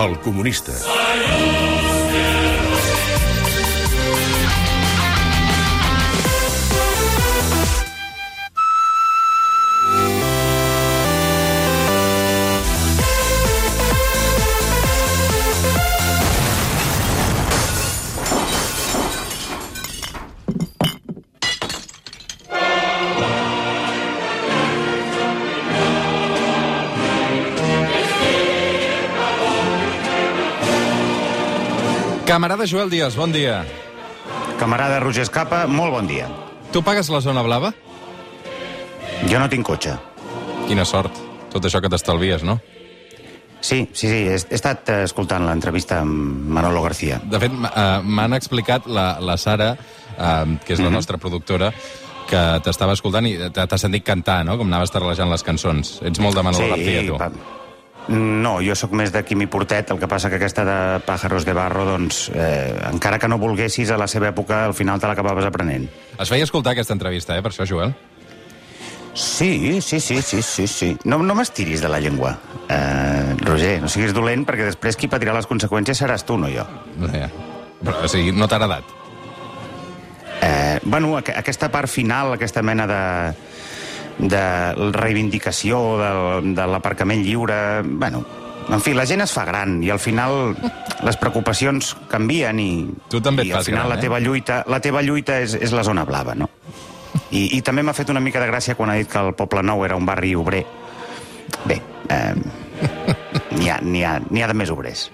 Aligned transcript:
El 0.00 0.18
comunista. 0.20 0.72
Camarada 32.30 32.62
Joel 32.64 32.90
Díaz, 32.90 33.16
bon 33.16 33.32
dia. 33.34 33.64
Camarada 34.60 35.00
Roger 35.02 35.24
Escapa, 35.26 35.64
molt 35.66 35.90
bon 35.90 36.06
dia. 36.06 36.28
Tu 36.70 36.78
pagues 36.86 37.08
la 37.10 37.18
zona 37.24 37.42
blava? 37.42 37.72
Jo 39.26 39.40
no 39.42 39.48
tinc 39.50 39.66
cotxe. 39.66 39.96
Quina 40.68 40.84
sort. 40.86 41.10
Tot 41.50 41.66
això 41.66 41.80
que 41.82 41.90
t'estalvies, 41.90 42.44
no? 42.46 42.60
Sí, 43.60 43.80
sí, 43.90 44.06
sí, 44.06 44.20
he, 44.30 44.36
he 44.38 44.54
estat 44.56 44.86
eh, 44.94 45.00
escoltant 45.08 45.42
l'entrevista 45.44 45.98
amb 46.04 46.46
Manolo 46.54 46.84
García. 46.86 47.18
De 47.18 47.40
fet, 47.42 47.50
eh, 47.66 47.88
m'han 48.06 48.38
explicat 48.38 48.86
la, 48.86 49.08
la 49.20 49.34
Sara, 49.36 49.72
eh, 50.14 50.54
que 50.62 50.76
és 50.78 50.84
la 50.86 50.92
nostra 50.94 51.18
productora, 51.18 51.72
que 52.30 52.44
t'estava 52.62 52.94
escoltant 52.94 53.26
i 53.26 53.34
t'ha 53.50 53.80
sentit 53.82 54.06
cantar, 54.06 54.44
no?, 54.46 54.54
com 54.56 54.70
anaves 54.70 54.94
tarrejant 54.94 55.34
les 55.34 55.42
cançons. 55.42 55.96
Ets 56.06 56.22
molt 56.22 56.38
de 56.38 56.46
Manolo 56.46 56.70
García, 56.76 57.02
tu. 57.10 57.18
pa- 57.18 57.32
No, 58.10 58.56
jo 58.58 58.74
sóc 58.74 58.90
més 58.98 59.12
de 59.14 59.22
Quimi 59.22 59.46
Portet, 59.46 59.92
el 59.94 59.98
que 60.00 60.08
passa 60.10 60.26
que 60.32 60.40
aquesta 60.40 60.64
de 60.66 60.78
Pájaros 61.06 61.44
de 61.46 61.52
Barro, 61.54 61.84
doncs, 61.86 62.24
eh, 62.34 62.74
encara 62.90 63.20
que 63.22 63.28
no 63.30 63.38
volguessis 63.38 63.92
a 63.94 63.98
la 64.00 64.08
seva 64.10 64.32
època, 64.32 64.64
al 64.66 64.74
final 64.74 64.98
te 64.98 65.06
l'acabaves 65.06 65.46
aprenent. 65.46 65.86
Es 66.18 66.32
feia 66.32 66.42
escoltar 66.42 66.72
aquesta 66.74 66.96
entrevista, 66.96 67.36
eh, 67.38 67.42
per 67.42 67.52
això, 67.52 67.68
Joel? 67.70 67.94
Sí, 69.14 69.80
sí, 69.80 70.00
sí, 70.00 70.20
sí, 70.22 70.42
sí, 70.42 70.66
sí. 70.66 70.96
No, 71.04 71.18
no 71.22 71.36
m'estiris 71.38 71.82
de 71.82 71.88
la 71.88 72.00
llengua, 72.02 72.36
eh, 72.68 73.36
Roger, 73.46 73.76
no 73.82 73.88
siguis 73.88 74.14
dolent, 74.14 74.42
perquè 74.46 74.66
després 74.66 74.98
qui 74.98 75.10
patirà 75.10 75.34
les 75.36 75.46
conseqüències 75.46 76.02
seràs 76.02 76.26
tu, 76.26 76.38
no 76.38 76.50
jo. 76.50 76.66
Ja. 77.14 77.30
Però, 77.80 77.94
o 78.04 78.10
sigui, 78.10 78.34
no 78.34 78.48
t'ha 78.48 78.58
agradat. 78.58 78.96
Eh, 80.42 80.80
bueno, 80.82 81.14
aqu 81.18 81.30
aquesta 81.36 81.70
part 81.70 81.86
final, 81.88 82.34
aquesta 82.34 82.62
mena 82.62 82.86
de 82.90 83.00
de 84.20 84.92
reivindicació 84.92 85.80
del, 86.00 86.54
de 86.54 86.66
l'aparcament 86.68 87.24
lliure... 87.24 87.82
Bueno, 87.84 88.24
en 88.70 88.80
fi, 88.84 88.92
la 88.94 89.06
gent 89.08 89.24
es 89.24 89.32
fa 89.34 89.44
gran 89.48 89.80
i 89.82 89.90
al 89.90 89.98
final 89.98 90.52
les 91.02 91.16
preocupacions 91.18 91.94
canvien 92.10 92.60
i, 92.62 92.70
Tu 93.10 93.20
també 93.24 93.46
i 93.48 93.54
al 93.56 93.64
final 93.66 93.86
gran, 93.86 93.94
la 93.94 93.98
eh? 93.98 94.04
teva 94.04 94.20
lluita, 94.22 94.60
la 94.70 94.78
teva 94.84 95.02
lluita 95.02 95.40
és, 95.42 95.56
és 95.58 95.72
la 95.74 95.82
zona 95.86 96.04
blava, 96.06 96.36
no? 96.38 96.50
I, 97.30 97.56
I 97.56 97.60
també 97.66 97.82
m'ha 97.82 97.94
fet 97.96 98.10
una 98.12 98.22
mica 98.22 98.42
de 98.42 98.50
gràcia 98.50 98.76
quan 98.78 98.92
ha 98.92 98.98
dit 98.98 99.10
que 99.10 99.18
el 99.18 99.34
Poble 99.38 99.64
Nou 99.66 99.84
era 99.86 99.98
un 99.98 100.06
barri 100.06 100.34
obrer. 100.38 100.62
Bé, 101.66 101.80
eh, 102.10 102.34
n'hi 103.56 103.70
ha, 103.70 103.80
ha, 103.80 104.14
ha 104.20 104.50
de 104.52 104.54
més 104.54 104.70
obrers. 104.70 105.08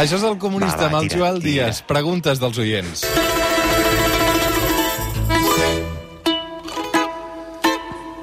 Això 0.00 0.16
és 0.16 0.24
el 0.24 0.38
comunista 0.40 0.86
Va, 0.86 0.88
va, 0.88 0.90
amb 0.90 1.02
el 1.02 1.08
tira, 1.08 1.20
Joel 1.20 1.42
tira. 1.42 1.50
Díaz. 1.50 1.82
Preguntes 1.88 2.40
dels 2.40 2.60
oients. 2.62 3.04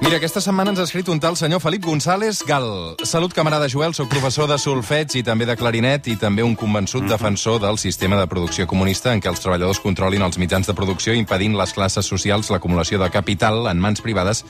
Mira, 0.07 0.21
aquesta 0.21 0.39
setmana 0.39 0.71
ens 0.71 0.79
ha 0.79 0.85
escrit 0.87 1.09
un 1.11 1.19
tal 1.19 1.35
senyor 1.35 1.59
Felip 1.59 1.83
González 1.83 2.37
Gal. 2.47 2.95
Salut, 3.03 3.33
camarada 3.35 3.67
Joel, 3.67 3.91
sóc 3.91 4.07
professor 4.07 4.47
de 4.47 4.55
solfeig 4.55 5.17
i 5.19 5.23
també 5.27 5.43
de 5.43 5.57
clarinet 5.59 6.07
i 6.07 6.15
també 6.15 6.45
un 6.47 6.55
convençut 6.55 7.03
defensor 7.11 7.59
del 7.59 7.75
sistema 7.75 8.15
de 8.15 8.29
producció 8.31 8.63
comunista 8.71 9.11
en 9.11 9.19
què 9.19 9.27
els 9.27 9.43
treballadors 9.43 9.83
controlin 9.83 10.23
els 10.23 10.39
mitjans 10.39 10.71
de 10.71 10.77
producció 10.79 11.11
impedint 11.11 11.59
les 11.59 11.75
classes 11.75 12.07
socials 12.07 12.53
l'acumulació 12.55 13.03
de 13.03 13.11
capital 13.11 13.67
en 13.67 13.83
mans 13.83 13.99
privades 13.99 14.45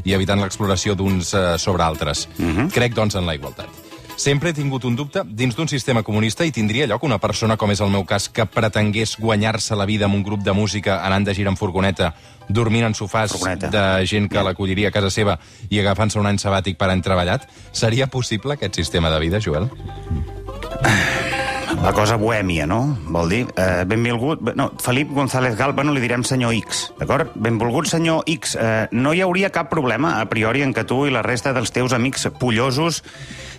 i 0.00 0.16
evitant 0.16 0.40
l'exploració 0.40 0.96
d'uns 0.96 1.36
eh, 1.36 1.46
sobre 1.60 1.84
altres. 1.84 2.24
Crec, 2.72 2.96
doncs, 2.96 3.20
en 3.20 3.28
la 3.28 3.36
igualtat. 3.36 3.81
Sempre 4.22 4.52
he 4.52 4.54
tingut 4.54 4.84
un 4.86 4.94
dubte 4.94 5.24
dins 5.26 5.56
d'un 5.58 5.66
sistema 5.66 6.04
comunista 6.06 6.44
i 6.46 6.52
tindria 6.54 6.86
lloc 6.86 7.02
una 7.02 7.18
persona, 7.18 7.56
com 7.58 7.72
és 7.74 7.80
el 7.82 7.90
meu 7.90 8.04
cas, 8.06 8.28
que 8.30 8.44
pretengués 8.46 9.16
guanyar-se 9.18 9.74
la 9.74 9.86
vida 9.88 10.06
amb 10.06 10.14
un 10.14 10.22
grup 10.22 10.44
de 10.46 10.54
música 10.54 11.00
anant 11.02 11.26
de 11.26 11.34
gira 11.34 11.50
en 11.50 11.58
furgoneta, 11.58 12.12
dormint 12.46 12.86
en 12.86 12.94
sofàs 12.94 13.34
Furgoneta. 13.34 13.72
de 13.74 14.06
gent 14.06 14.30
que 14.30 14.46
l'acolliria 14.46 14.92
a 14.92 14.94
casa 14.94 15.10
seva 15.10 15.40
i 15.70 15.82
agafant-se 15.82 16.22
un 16.22 16.30
any 16.30 16.38
sabàtic 16.38 16.78
per 16.78 16.92
any 16.94 17.02
treballat. 17.02 17.50
Seria 17.72 18.06
possible 18.06 18.54
aquest 18.54 18.78
sistema 18.78 19.10
de 19.10 19.18
vida, 19.26 19.42
Joel? 19.42 19.66
La 21.80 21.92
cosa 21.96 22.18
bohèmia, 22.20 22.66
no? 22.66 22.98
Vol 23.08 23.30
dir, 23.32 23.46
eh, 23.56 23.84
benvingut... 23.88 24.42
No, 24.54 24.68
Felip 24.82 25.10
González 25.16 25.56
Galba 25.56 25.84
no 25.84 25.94
li 25.94 26.02
direm 26.04 26.24
senyor 26.26 26.52
X, 26.58 26.90
d'acord? 26.98 27.32
Benvolgut 27.34 27.88
senyor 27.88 28.26
X. 28.28 28.56
Eh, 28.60 28.88
no 28.92 29.14
hi 29.14 29.22
hauria 29.24 29.50
cap 29.50 29.70
problema, 29.70 30.18
a 30.20 30.28
priori, 30.28 30.62
en 30.62 30.74
que 30.76 30.84
tu 30.84 31.06
i 31.06 31.14
la 31.14 31.24
resta 31.24 31.54
dels 31.56 31.72
teus 31.72 31.96
amics 31.96 32.28
pollosos 32.38 33.02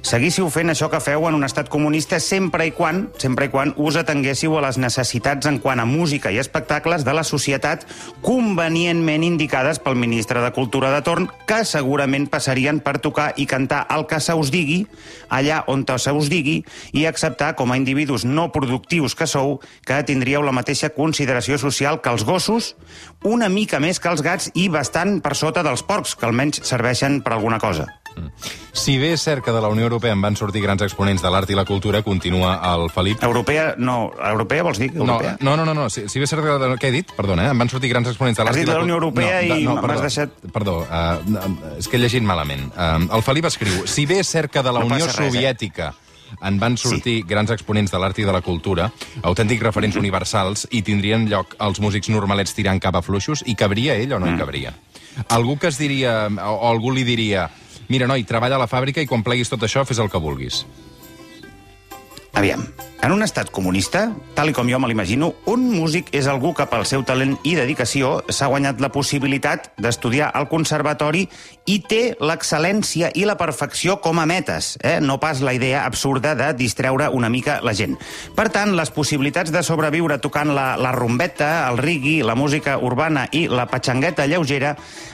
seguíssiu 0.03 0.49
fent 0.51 0.67
això 0.67 0.89
que 0.91 0.99
feu 0.99 1.23
en 1.29 1.35
un 1.37 1.45
estat 1.47 1.69
comunista 1.71 2.19
sempre 2.19 2.67
i 2.67 2.73
quan, 2.75 3.05
sempre 3.21 3.47
i 3.47 3.51
quan 3.51 3.71
us 3.79 3.95
atenguéssiu 3.95 4.57
a 4.59 4.63
les 4.65 4.77
necessitats 4.77 5.47
en 5.47 5.61
quant 5.63 5.79
a 5.79 5.87
música 5.87 6.31
i 6.31 6.41
espectacles 6.41 7.05
de 7.07 7.13
la 7.15 7.23
societat 7.23 7.85
convenientment 8.21 9.23
indicades 9.23 9.79
pel 9.79 9.95
ministre 9.95 10.43
de 10.43 10.51
Cultura 10.51 10.91
de 10.91 10.99
torn, 11.07 11.29
que 11.47 11.63
segurament 11.63 12.27
passarien 12.27 12.81
per 12.83 12.97
tocar 12.99 13.31
i 13.39 13.47
cantar 13.47 13.85
el 13.95 14.03
que 14.11 14.19
se 14.19 14.35
us 14.35 14.51
digui, 14.51 14.83
allà 15.31 15.63
on 15.71 15.85
se 15.97 16.11
us 16.11 16.29
digui, 16.29 16.59
i 16.91 17.05
acceptar 17.07 17.53
com 17.55 17.71
a 17.71 17.79
individus 18.03 18.25
no 18.25 18.51
productius 18.51 19.15
que 19.15 19.27
sou 19.27 19.59
que 19.87 20.03
tindríeu 20.03 20.43
la 20.43 20.51
mateixa 20.51 20.91
consideració 20.91 21.57
social 21.57 22.01
que 22.03 22.11
els 22.11 22.25
gossos, 22.27 22.75
una 23.23 23.49
mica 23.49 23.79
més 23.79 23.99
que 23.99 24.11
els 24.11 24.21
gats 24.21 24.51
i 24.53 24.67
bastant 24.69 25.21
per 25.23 25.35
sota 25.35 25.63
dels 25.63 25.83
porcs, 25.83 26.15
que 26.15 26.27
almenys 26.27 26.63
serveixen 26.67 27.21
per 27.23 27.33
alguna 27.33 27.59
cosa. 27.59 27.87
Si 28.77 28.99
bé 29.01 29.15
és 29.15 29.21
cert 29.25 29.41
que 29.41 29.49
de 29.49 29.61
la 29.61 29.71
Unió 29.73 29.87
Europea 29.87 30.13
en 30.13 30.21
van 30.21 30.35
sortir 30.37 30.61
grans 30.61 30.83
exponents 30.85 31.23
de 31.23 31.31
l'art 31.33 31.49
i 31.49 31.55
la 31.57 31.63
cultura, 31.65 32.03
continua 32.05 32.59
el 32.75 32.91
Felip 32.93 33.23
Europea, 33.25 33.73
no, 33.77 34.11
europea 34.29 34.65
vols 34.67 34.77
dir? 34.77 34.91
No, 34.93 35.07
Europea? 35.07 35.37
no, 35.41 35.55
no, 35.57 35.65
no, 35.65 35.73
no. 35.73 35.87
Si, 35.89 36.05
si 36.09 36.21
bé 36.21 36.27
és 36.27 36.33
cert 36.33 36.45
que... 36.45 36.53
Què 36.77 36.91
he 36.91 36.93
dit? 36.93 37.15
Perdona, 37.17 37.47
eh? 37.47 37.55
Em 37.55 37.63
van 37.63 37.71
sortir 37.73 37.89
grans 37.89 38.11
exponents 38.11 38.37
de 38.37 38.45
l'art 38.45 38.53
Has 38.53 38.61
dit 38.61 38.67
i 38.67 38.69
la 38.69 38.75
de 38.75 38.83
la 38.83 38.85
Unió 38.85 38.99
Europea 38.99 39.41
no, 39.41 39.57
i 39.57 39.65
perdó, 39.65 39.87
m'has 39.87 40.05
deixat- 40.05 40.45
Perdó, 40.53 40.77
uh, 40.85 41.77
és 41.79 41.89
que 41.89 41.97
he 41.97 42.03
llegit 42.03 42.25
malament. 42.25 42.67
Uh, 42.75 43.07
el 43.17 43.25
Felip 43.25 43.49
escriu, 43.49 43.81
si 43.89 44.05
bé 44.09 44.21
és 44.21 44.29
cert 44.29 44.53
que 44.53 44.61
de 44.61 44.73
la 44.73 44.85
No 44.85 44.93
Unió 44.93 45.09
res, 45.09 45.33
eh? 45.41 45.89
En 46.41 46.59
van 46.59 46.77
sortir 46.77 47.19
sí. 47.21 47.27
grans 47.27 47.51
exponents 47.53 47.91
de 47.91 47.99
l'art 48.01 48.19
i 48.19 48.27
de 48.27 48.33
la 48.35 48.41
cultura, 48.41 48.89
autèntics 49.21 49.63
referents 49.63 49.99
universals, 49.99 50.67
i 50.71 50.81
tindrien 50.81 51.27
lloc 51.29 51.57
els 51.59 51.81
músics 51.83 52.09
normalets 52.13 52.55
tirant 52.55 52.81
cap 52.81 52.95
a 52.95 53.03
fluixos, 53.05 53.43
i 53.45 53.55
cabria 53.59 53.97
ell 53.99 54.15
o 54.15 54.19
no 54.19 54.31
hi 54.31 54.39
cabria? 54.39 54.73
Algú 55.29 55.57
que 55.61 55.69
es 55.69 55.77
diria, 55.77 56.27
o, 56.31 56.55
o 56.55 56.71
algú 56.71 56.91
li 56.91 57.05
diria, 57.07 57.49
mira, 57.89 58.07
noi, 58.09 58.25
treballa 58.25 58.57
a 58.57 58.63
la 58.65 58.71
fàbrica 58.71 59.03
i 59.03 59.09
quan 59.09 59.23
pleguis 59.23 59.51
tot 59.51 59.63
això 59.63 59.85
fes 59.85 60.01
el 60.01 60.09
que 60.09 60.21
vulguis. 60.21 60.63
Aviam, 62.33 62.65
en 63.03 63.11
un 63.11 63.21
estat 63.21 63.51
comunista, 63.53 64.07
tal 64.33 64.49
com 64.57 64.69
jo 64.71 64.77
me 64.81 64.87
l'imagino, 64.89 65.33
un 65.45 65.67
músic 65.69 66.07
és 66.17 66.25
algú 66.31 66.53
que 66.57 66.65
pel 66.71 66.85
seu 66.89 67.03
talent 67.05 67.35
i 67.45 67.51
dedicació 67.53 68.23
s'ha 68.31 68.47
guanyat 68.49 68.79
la 68.81 68.89
possibilitat 68.95 69.67
d'estudiar 69.77 70.31
al 70.33 70.47
conservatori 70.49 71.27
i 71.69 71.75
té 71.85 72.15
l'excel·lència 72.17 73.11
i 73.13 73.27
la 73.29 73.35
perfecció 73.37 73.97
com 74.01 74.17
a 74.17 74.25
metes, 74.25 74.77
eh? 74.81 74.97
no 75.03 75.19
pas 75.21 75.43
la 75.45 75.53
idea 75.53 75.83
absurda 75.85 76.31
de 76.39 76.47
distreure 76.57 77.09
una 77.13 77.29
mica 77.29 77.59
la 77.61 77.75
gent. 77.77 77.99
Per 78.33 78.47
tant, 78.49 78.73
les 78.73 78.89
possibilitats 78.89 79.53
de 79.53 79.61
sobreviure 79.61 80.17
tocant 80.23 80.55
la, 80.55 80.73
la 80.79 80.95
rumbeta, 80.95 81.67
el 81.69 81.77
rigui, 81.83 82.21
la 82.25 82.37
música 82.39 82.79
urbana 82.79 83.27
i 83.29 83.45
la 83.51 83.67
patxangueta 83.69 84.25
lleugera, 84.31 84.73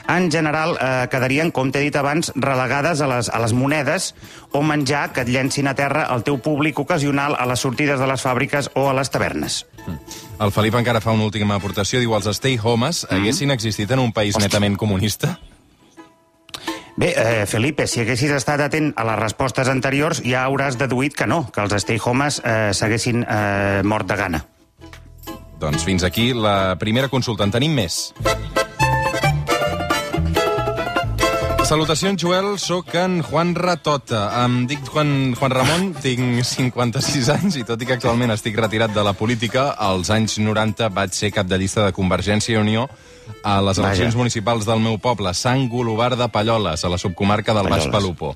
en 0.10 0.32
general 0.32 0.78
eh, 0.78 0.94
quedarien, 1.12 1.52
com 1.52 1.74
t'he 1.74 1.84
dit 1.84 2.00
abans, 2.00 2.32
relegades 2.38 3.04
a 3.04 3.12
les, 3.12 3.34
a 3.34 3.44
les 3.44 3.54
monedes 3.54 4.14
o 4.54 4.64
menjar 4.66 5.10
que 5.14 5.26
et 5.26 5.30
llencin 5.30 5.68
a 5.70 5.76
terra 5.78 6.08
el 6.16 6.24
teu 6.26 6.40
públic 6.42 6.80
ocasional 6.80 7.09
a 7.18 7.46
les 7.50 7.60
sortides 7.60 8.00
de 8.00 8.08
les 8.08 8.22
fàbriques 8.22 8.70
o 8.76 8.90
a 8.90 8.94
les 8.94 9.10
tavernes. 9.10 9.66
El 10.40 10.52
Felip 10.54 10.76
encara 10.78 11.02
fa 11.02 11.16
una 11.16 11.26
última 11.26 11.58
aportació. 11.58 12.00
Diu, 12.00 12.14
els 12.16 12.30
stay 12.38 12.60
homes 12.62 13.06
haguessin 13.10 13.52
existit 13.56 13.90
en 13.92 14.04
un 14.04 14.14
país 14.14 14.38
netament 14.38 14.78
comunista? 14.78 15.40
Bé, 17.00 17.14
eh, 17.16 17.46
Felipe, 17.48 17.88
si 17.88 18.02
haguessis 18.04 18.32
estat 18.36 18.60
atent 18.60 18.92
a 19.00 19.06
les 19.08 19.20
respostes 19.22 19.70
anteriors, 19.72 20.20
ja 20.26 20.44
hauràs 20.44 20.76
deduït 20.78 21.16
que 21.16 21.28
no, 21.32 21.46
que 21.48 21.64
els 21.64 21.74
stay 21.80 21.98
homes 22.04 22.42
eh, 22.44 22.74
s'haguessin 22.76 23.24
eh, 23.24 23.82
mort 23.88 24.06
de 24.10 24.18
gana. 24.20 24.42
Doncs 25.60 25.84
fins 25.88 26.04
aquí 26.04 26.34
la 26.34 26.76
primera 26.80 27.08
consulta. 27.08 27.48
En 27.48 27.52
tenim 27.56 27.72
més. 27.76 28.14
Salutacions, 31.70 32.18
Joel. 32.20 32.58
Soc 32.58 32.96
en 32.98 33.22
Juan 33.22 33.54
Ratota. 33.54 34.24
Em 34.44 34.64
dic 34.66 34.82
Juan, 34.90 35.36
Juan 35.38 35.52
Ramon, 35.54 35.92
tinc 36.02 36.42
56 36.42 37.28
anys 37.30 37.60
i 37.62 37.64
tot 37.68 37.78
i 37.78 37.86
que 37.86 37.94
actualment 37.94 38.34
estic 38.34 38.58
retirat 38.58 38.90
de 38.96 39.04
la 39.06 39.14
política, 39.14 39.68
als 39.78 40.10
anys 40.10 40.40
90 40.42 40.90
vaig 40.96 41.14
ser 41.14 41.30
cap 41.36 41.46
de 41.46 41.60
llista 41.62 41.86
de 41.86 41.94
Convergència 41.94 42.56
i 42.56 42.58
Unió 42.58 42.88
a 43.46 43.60
les 43.62 43.78
eleccions 43.78 44.16
Vaja. 44.16 44.18
municipals 44.18 44.66
del 44.66 44.82
meu 44.82 44.98
poble, 44.98 45.30
Sant 45.38 45.68
Golobar 45.70 46.16
de 46.18 46.26
Palloles, 46.34 46.84
a 46.84 46.90
la 46.90 46.98
subcomarca 46.98 47.54
del 47.54 47.70
Baix. 47.70 47.86
Palupó. 47.94 48.34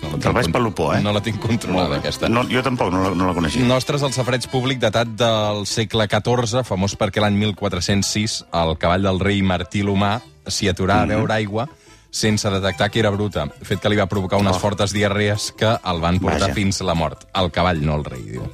No 0.00 0.08
la 0.14 0.32
con- 0.42 0.52
per 0.52 0.62
l'opó, 0.62 0.94
eh? 0.94 1.02
No 1.02 1.12
la 1.12 1.20
tinc 1.20 1.42
controlada, 1.42 1.96
aquesta. 1.98 2.28
No, 2.28 2.46
jo 2.48 2.62
tampoc, 2.62 2.92
no, 2.94 3.02
la- 3.02 3.14
no 3.14 3.26
la 3.26 3.34
coneixia. 3.34 3.66
Nostres 3.66 4.02
el 4.06 4.12
safreig 4.14 4.46
públic 4.48 4.78
datat 4.78 5.08
del 5.18 5.66
segle 5.66 6.06
XIV, 6.06 6.62
famós 6.64 6.94
perquè 6.96 7.20
l'any 7.20 7.34
1406 7.42 8.44
el 8.54 8.78
cavall 8.78 9.02
del 9.02 9.18
rei 9.18 9.42
Martí 9.42 9.82
l'Humà 9.82 10.20
s'hi 10.46 10.68
aturà 10.70 11.02
a 11.02 11.06
beure 11.06 11.34
aigua 11.34 11.68
sense 12.12 12.50
detectar 12.52 12.90
que 12.92 13.00
era 13.00 13.08
bruta, 13.10 13.46
fet 13.64 13.80
que 13.80 13.88
li 13.88 13.96
va 13.96 14.04
provocar 14.06 14.36
unes 14.38 14.58
Oh. 14.58 14.60
fortes 14.60 14.92
diarrees 14.92 15.50
que 15.56 15.70
el 15.82 16.00
van 16.02 16.18
portar 16.20 16.50
Vaja. 16.50 16.54
fins 16.54 16.82
la 16.84 16.92
mort. 16.94 17.24
El 17.34 17.48
cavall, 17.50 17.80
no 17.84 17.96
el 17.96 18.04
rei, 18.04 18.20
diu. 18.34 18.44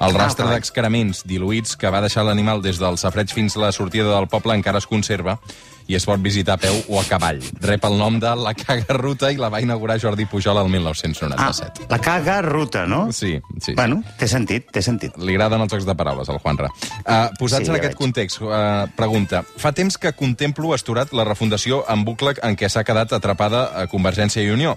El 0.00 0.14
rastre 0.14 0.44
carai. 0.46 0.60
d'excrements 0.60 1.24
diluïts 1.26 1.76
que 1.76 1.90
va 1.90 2.00
deixar 2.00 2.24
l'animal 2.24 2.62
des 2.62 2.78
del 2.78 2.96
safreig 2.98 3.32
fins 3.34 3.56
la 3.56 3.72
sortida 3.72 4.06
del 4.14 4.28
poble 4.28 4.54
encara 4.54 4.78
es 4.78 4.86
conserva 4.86 5.40
i 5.88 5.94
es 5.96 6.04
pot 6.06 6.20
visitar 6.22 6.54
a 6.54 6.56
peu 6.62 6.74
o 6.88 7.00
a 7.00 7.04
cavall. 7.04 7.40
Rep 7.60 7.84
el 7.84 7.98
nom 7.98 8.18
de 8.20 8.34
la 8.36 8.54
cagarruta 8.54 9.30
i 9.32 9.36
la 9.36 9.48
va 9.48 9.60
inaugurar 9.60 9.98
Jordi 10.00 10.26
Pujol 10.26 10.56
el 10.58 10.66
Ah, 10.66 10.68
1997. 10.68 11.86
la 11.88 11.98
caga 11.98 12.40
ruta, 12.42 12.86
no? 12.86 13.12
Sí, 13.12 13.40
sí. 13.60 13.74
Bueno, 13.74 14.02
té 14.18 14.28
sentit, 14.28 14.70
té 14.72 14.82
sentit. 14.82 15.16
Li 15.18 15.34
agraden 15.34 15.60
els 15.60 15.72
jocs 15.72 15.84
de 15.86 15.94
paraules, 15.94 16.28
al 16.28 16.38
Juanra. 16.38 16.68
Uh, 17.06 17.28
posats 17.38 17.64
Sí, 17.66 17.70
en 17.70 17.74
ja 17.76 17.78
aquest 17.80 17.92
veig. 17.94 17.96
context, 17.98 18.40
uh, 18.42 18.88
pregunta. 18.96 19.44
Fa 19.56 19.72
temps 19.72 19.98
que 19.98 20.12
contemplo 20.12 20.72
asturat 20.74 21.12
la 21.12 21.24
refundació 21.24 21.84
en 21.88 22.04
bucle 22.04 22.34
en 22.42 22.56
què 22.56 22.68
s'ha 22.68 22.84
quedat 22.84 23.12
atrapada 23.12 23.70
a 23.82 23.86
Convergència 23.88 24.42
i 24.42 24.50
Unió. 24.50 24.76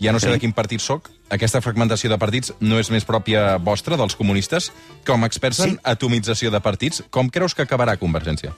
Ja 0.00 0.12
no 0.12 0.18
sé 0.20 0.26
Sí. 0.28 0.32
de 0.32 0.38
quin 0.40 0.52
partit 0.54 0.80
sóc. 0.80 1.10
Aquesta 1.28 1.60
fragmentació 1.60 2.08
de 2.10 2.16
partits 2.18 2.54
no 2.60 2.78
és 2.78 2.90
més 2.90 3.04
pròpia 3.06 3.58
vostra, 3.58 3.96
dels 3.96 4.16
comunistes? 4.16 4.72
Com 5.06 5.24
experts 5.24 5.60
en 5.60 5.70
Sí. 5.72 5.78
atomització 5.84 6.50
de 6.50 6.60
partits, 6.60 7.04
com 7.10 7.28
creus 7.28 7.54
que 7.54 7.62
acabarà 7.62 7.96
Convergència? 7.98 8.52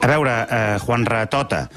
A 0.00 0.06
veure, 0.06 0.46
eh, 0.50 0.78
Juan 0.84 1.06
Ratota, 1.06 1.68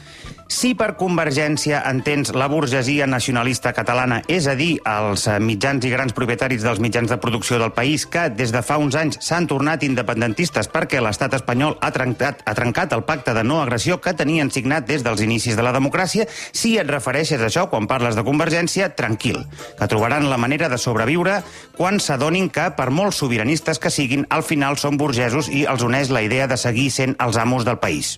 si 0.50 0.74
per 0.74 0.96
Convergència 0.98 1.84
entens 1.86 2.32
la 2.34 2.48
burgesia 2.50 3.06
nacionalista 3.08 3.70
catalana, 3.78 4.18
és 4.28 4.48
a 4.50 4.56
dir, 4.58 4.80
els 4.90 5.28
mitjans 5.46 5.86
i 5.86 5.92
grans 5.94 6.16
propietaris 6.18 6.66
dels 6.66 6.82
mitjans 6.82 7.12
de 7.12 7.20
producció 7.22 7.60
del 7.62 7.72
país, 7.72 8.08
que 8.10 8.26
des 8.34 8.52
de 8.52 8.64
fa 8.66 8.80
uns 8.82 8.98
anys 8.98 9.20
s'han 9.24 9.46
tornat 9.48 9.86
independentistes 9.86 10.72
perquè 10.74 11.04
l'estat 11.06 11.38
espanyol 11.38 11.78
ha 11.86 11.92
trencat, 11.94 12.42
ha 12.50 12.56
trencat 12.58 12.96
el 12.98 13.06
pacte 13.06 13.36
de 13.38 13.44
no 13.46 13.62
agressió 13.62 14.00
que 14.02 14.16
tenien 14.18 14.50
signat 14.50 14.90
des 14.90 15.06
dels 15.06 15.22
inicis 15.22 15.56
de 15.56 15.64
la 15.64 15.76
democràcia, 15.76 16.26
si 16.52 16.76
et 16.82 16.90
refereixes 16.90 17.40
a 17.40 17.48
això 17.48 17.68
quan 17.70 17.88
parles 17.88 18.18
de 18.18 18.26
Convergència, 18.26 18.90
tranquil, 18.98 19.46
que 19.78 19.88
trobaran 19.88 20.32
la 20.34 20.42
manera 20.42 20.68
de 20.68 20.82
sobreviure 20.82 21.44
quan 21.78 22.02
s'adonin 22.02 22.50
que, 22.50 22.72
per 22.74 22.90
molt 22.90 23.14
sobiranistes 23.14 23.80
que 23.80 23.94
siguin, 23.94 24.26
al 24.30 24.44
final 24.44 24.82
són 24.82 24.98
burgesos 24.98 25.48
i 25.54 25.68
els 25.70 25.86
uneix 25.86 26.10
la 26.10 26.26
idea 26.26 26.50
de 26.50 26.58
seguir 26.58 26.90
sent 26.90 27.16
els 27.22 27.38
amos 27.38 27.70
del 27.70 27.78
país. 27.78 28.18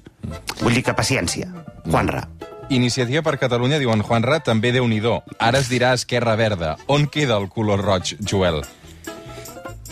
Vull 0.61 0.77
dir 0.77 0.83
que 0.83 0.95
paciència. 0.97 1.49
Juanra. 1.85 2.27
Iniciativa 2.71 3.21
per 3.21 3.35
Catalunya, 3.35 3.81
diuen 3.81 4.03
Juanra, 4.05 4.39
també 4.39 4.71
déu 4.71 4.87
nhi 4.87 5.01
Ara 5.39 5.59
es 5.59 5.67
dirà 5.69 5.93
Esquerra 5.93 6.35
Verda. 6.35 6.77
On 6.87 7.07
queda 7.07 7.37
el 7.37 7.49
color 7.49 7.81
roig, 7.81 8.15
Joel? 8.23 8.63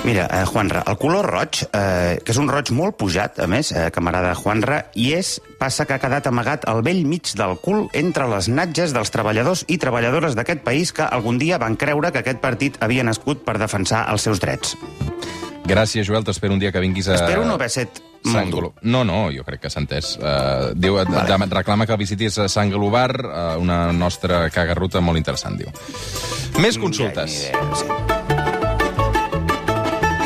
Mira, 0.05 0.29
eh, 0.31 0.45
Juanra, 0.45 0.83
el 0.87 0.97
color 0.97 1.25
roig, 1.27 1.67
eh, 1.73 2.19
que 2.23 2.31
és 2.31 2.37
un 2.37 2.47
roig 2.47 2.71
molt 2.71 2.95
pujat, 2.95 3.39
a 3.39 3.47
més, 3.47 3.71
eh, 3.71 3.89
camarada 3.91 4.33
Juanra, 4.33 4.85
i 4.95 5.11
és, 5.13 5.41
passa 5.59 5.85
que 5.85 5.93
ha 5.93 5.99
quedat 5.99 6.27
amagat 6.27 6.63
al 6.69 6.81
vell 6.83 7.05
mig 7.05 7.33
del 7.35 7.57
cul 7.59 7.89
entre 7.93 8.27
les 8.29 8.47
natges 8.47 8.93
dels 8.93 9.11
treballadors 9.11 9.65
i 9.67 9.77
treballadores 9.77 10.35
d'aquest 10.35 10.63
país 10.63 10.93
que 10.93 11.03
algun 11.03 11.37
dia 11.37 11.57
van 11.57 11.75
creure 11.75 12.11
que 12.11 12.19
aquest 12.19 12.39
partit 12.39 12.77
havia 12.79 13.03
nascut 13.03 13.43
per 13.43 13.57
defensar 13.59 14.07
els 14.09 14.21
seus 14.21 14.39
drets. 14.39 14.77
Gràcies, 15.65 16.07
Joel. 16.07 16.23
T'espero 16.23 16.53
un 16.53 16.59
dia 16.59 16.71
que 16.71 16.79
vinguis 16.79 17.09
a... 17.09 17.15
Espero 17.19 17.43
no 17.45 17.59
haver 17.59 17.69
set 17.69 18.08
molt 18.24 18.36
Sant 18.36 18.51
dur. 18.51 18.62
Glo... 18.62 18.74
No, 18.81 19.04
no, 19.07 19.19
jo 19.33 19.45
crec 19.48 19.63
que 19.63 19.71
s'ha 19.71 19.81
entès. 19.83 20.16
Uh, 20.19 20.74
diu, 20.75 20.98
vale. 21.00 21.50
reclama 21.54 21.88
que 21.88 21.98
visitis 21.98 22.38
a 22.39 22.48
Sant 22.51 22.71
Globar, 22.74 23.12
uh, 23.25 23.60
una 23.62 23.92
nostra 23.94 24.50
cagarruta 24.50 25.01
molt 25.01 25.18
interessant, 25.18 25.57
diu. 25.60 25.71
Més 26.60 26.77
consultes. 26.77 27.45
Ja, 27.51 27.63
sí. 27.80 27.88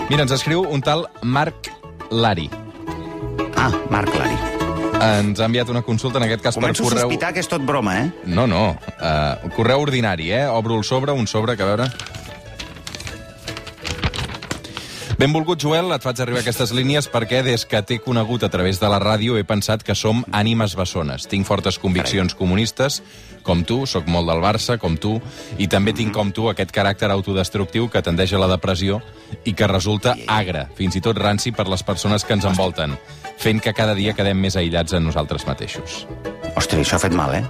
Mira, 0.10 0.26
ens 0.28 0.34
escriu 0.36 0.66
un 0.70 0.82
tal 0.86 1.08
Marc 1.22 1.70
Lari. 2.12 2.50
Ah, 3.58 3.72
Marc 3.90 4.14
Lari. 4.14 4.36
Ens 5.04 5.40
ha 5.42 5.48
enviat 5.50 5.70
una 5.74 5.82
consulta, 5.82 6.20
en 6.20 6.28
aquest 6.28 6.44
cas 6.44 6.58
Començo 6.60 6.84
per 6.84 6.88
a 6.88 6.92
correu... 6.92 7.08
sospitar 7.10 7.32
que 7.36 7.42
és 7.42 7.50
tot 7.50 7.64
broma, 7.66 7.96
eh? 8.04 8.12
No, 8.30 8.46
no, 8.48 8.76
uh, 8.94 9.50
correu 9.58 9.82
ordinari, 9.84 10.30
eh? 10.32 10.46
Obro 10.48 10.78
el 10.78 10.86
sobre, 10.88 11.12
un 11.18 11.28
sobre, 11.28 11.58
que 11.58 11.66
a 11.66 11.72
veure... 11.74 11.90
Benvolgut, 15.24 15.56
Joel, 15.64 15.88
et 15.96 16.04
faig 16.04 16.20
arribar 16.20 16.42
aquestes 16.42 16.74
línies 16.76 17.06
perquè 17.08 17.38
des 17.46 17.62
que 17.64 17.80
t'he 17.80 17.96
conegut 18.04 18.44
a 18.44 18.50
través 18.52 18.82
de 18.82 18.90
la 18.92 18.98
ràdio 19.00 19.38
he 19.40 19.46
pensat 19.48 19.80
que 19.88 19.96
som 19.96 20.20
ànimes 20.36 20.74
bessones. 20.76 21.30
Tinc 21.32 21.48
fortes 21.48 21.78
conviccions 21.80 22.36
comunistes, 22.36 22.98
com 23.48 23.62
tu, 23.64 23.86
sóc 23.88 24.10
molt 24.12 24.28
del 24.28 24.44
Barça, 24.44 24.76
com 24.82 24.98
tu, 25.00 25.14
i 25.56 25.70
també 25.72 25.94
tinc 25.96 26.12
com 26.12 26.34
tu 26.36 26.50
aquest 26.52 26.76
caràcter 26.76 27.08
autodestructiu 27.16 27.88
que 27.88 28.04
tendeix 28.04 28.34
a 28.36 28.44
la 28.44 28.52
depressió 28.52 29.00
i 29.48 29.56
que 29.56 29.72
resulta 29.72 30.18
agre, 30.28 30.66
fins 30.76 31.00
i 31.00 31.04
tot 31.08 31.16
ranci 31.16 31.56
per 31.56 31.70
les 31.72 31.88
persones 31.88 32.28
que 32.28 32.36
ens 32.36 32.50
envolten, 32.52 33.00
fent 33.40 33.64
que 33.64 33.72
cada 33.72 33.96
dia 33.96 34.12
quedem 34.18 34.36
més 34.36 34.60
aïllats 34.60 35.00
en 35.00 35.08
nosaltres 35.08 35.48
mateixos. 35.48 36.04
Ostres, 36.54 36.84
això 36.84 37.00
ha 37.00 37.06
fet 37.06 37.16
mal, 37.16 37.32
eh? 37.40 37.46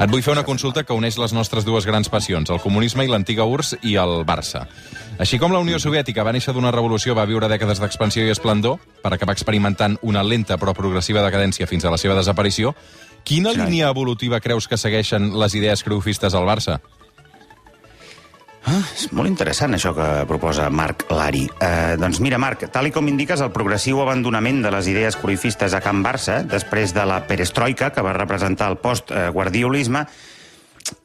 Et 0.00 0.10
vull 0.10 0.26
fer 0.26 0.34
una 0.34 0.44
consulta 0.44 0.82
que 0.82 0.98
uneix 0.98 1.22
les 1.22 1.32
nostres 1.32 1.64
dues 1.64 1.86
grans 1.86 2.10
passions, 2.10 2.50
el 2.50 2.58
comunisme 2.58 3.06
i 3.06 3.14
l'antiga 3.14 3.46
URSS 3.46 3.78
i 3.86 3.94
el 3.94 4.24
Barça. 4.26 4.66
Així 5.16 5.38
com 5.40 5.52
la 5.52 5.62
Unió 5.64 5.78
Soviètica 5.80 6.24
va 6.26 6.32
néixer 6.36 6.52
d'una 6.52 6.70
revolució, 6.74 7.14
va 7.16 7.24
viure 7.24 7.48
dècades 7.48 7.80
d'expansió 7.80 8.26
i 8.26 8.32
esplendor, 8.34 8.76
per 9.00 9.14
acabar 9.14 9.32
experimentant 9.32 9.96
una 10.04 10.22
lenta 10.22 10.58
però 10.60 10.74
progressiva 10.76 11.24
decadència 11.24 11.68
fins 11.70 11.86
a 11.86 11.92
la 11.94 11.96
seva 11.96 12.18
desaparició, 12.18 12.74
quina 13.24 13.54
Carai. 13.54 13.64
línia 13.64 13.88
evolutiva 13.88 14.42
creus 14.44 14.68
que 14.68 14.76
segueixen 14.76 15.32
les 15.40 15.56
idees 15.56 15.82
creufistes 15.82 16.36
al 16.36 16.44
Barça? 16.44 16.76
Ah, 18.66 18.82
és 18.92 19.06
molt 19.14 19.30
interessant 19.30 19.72
això 19.78 19.92
que 19.94 20.06
proposa 20.26 20.68
Marc 20.74 21.06
Lari. 21.14 21.44
Eh, 21.62 21.96
doncs 22.02 22.18
mira, 22.20 22.36
Marc, 22.42 22.66
tal 22.74 22.90
i 22.90 22.92
com 22.92 23.08
indiques, 23.08 23.40
el 23.40 23.52
progressiu 23.54 24.02
abandonament 24.02 24.58
de 24.64 24.72
les 24.74 24.88
idees 24.90 25.16
cruifistes 25.16 25.72
a 25.72 25.80
Can 25.80 26.02
Barça, 26.04 26.40
després 26.44 26.92
de 26.92 27.06
la 27.06 27.22
perestroika, 27.28 27.92
que 27.94 28.02
va 28.02 28.12
representar 28.18 28.68
el 28.74 28.80
post-guardiolisme, 28.82 30.02
eh, 30.02 30.35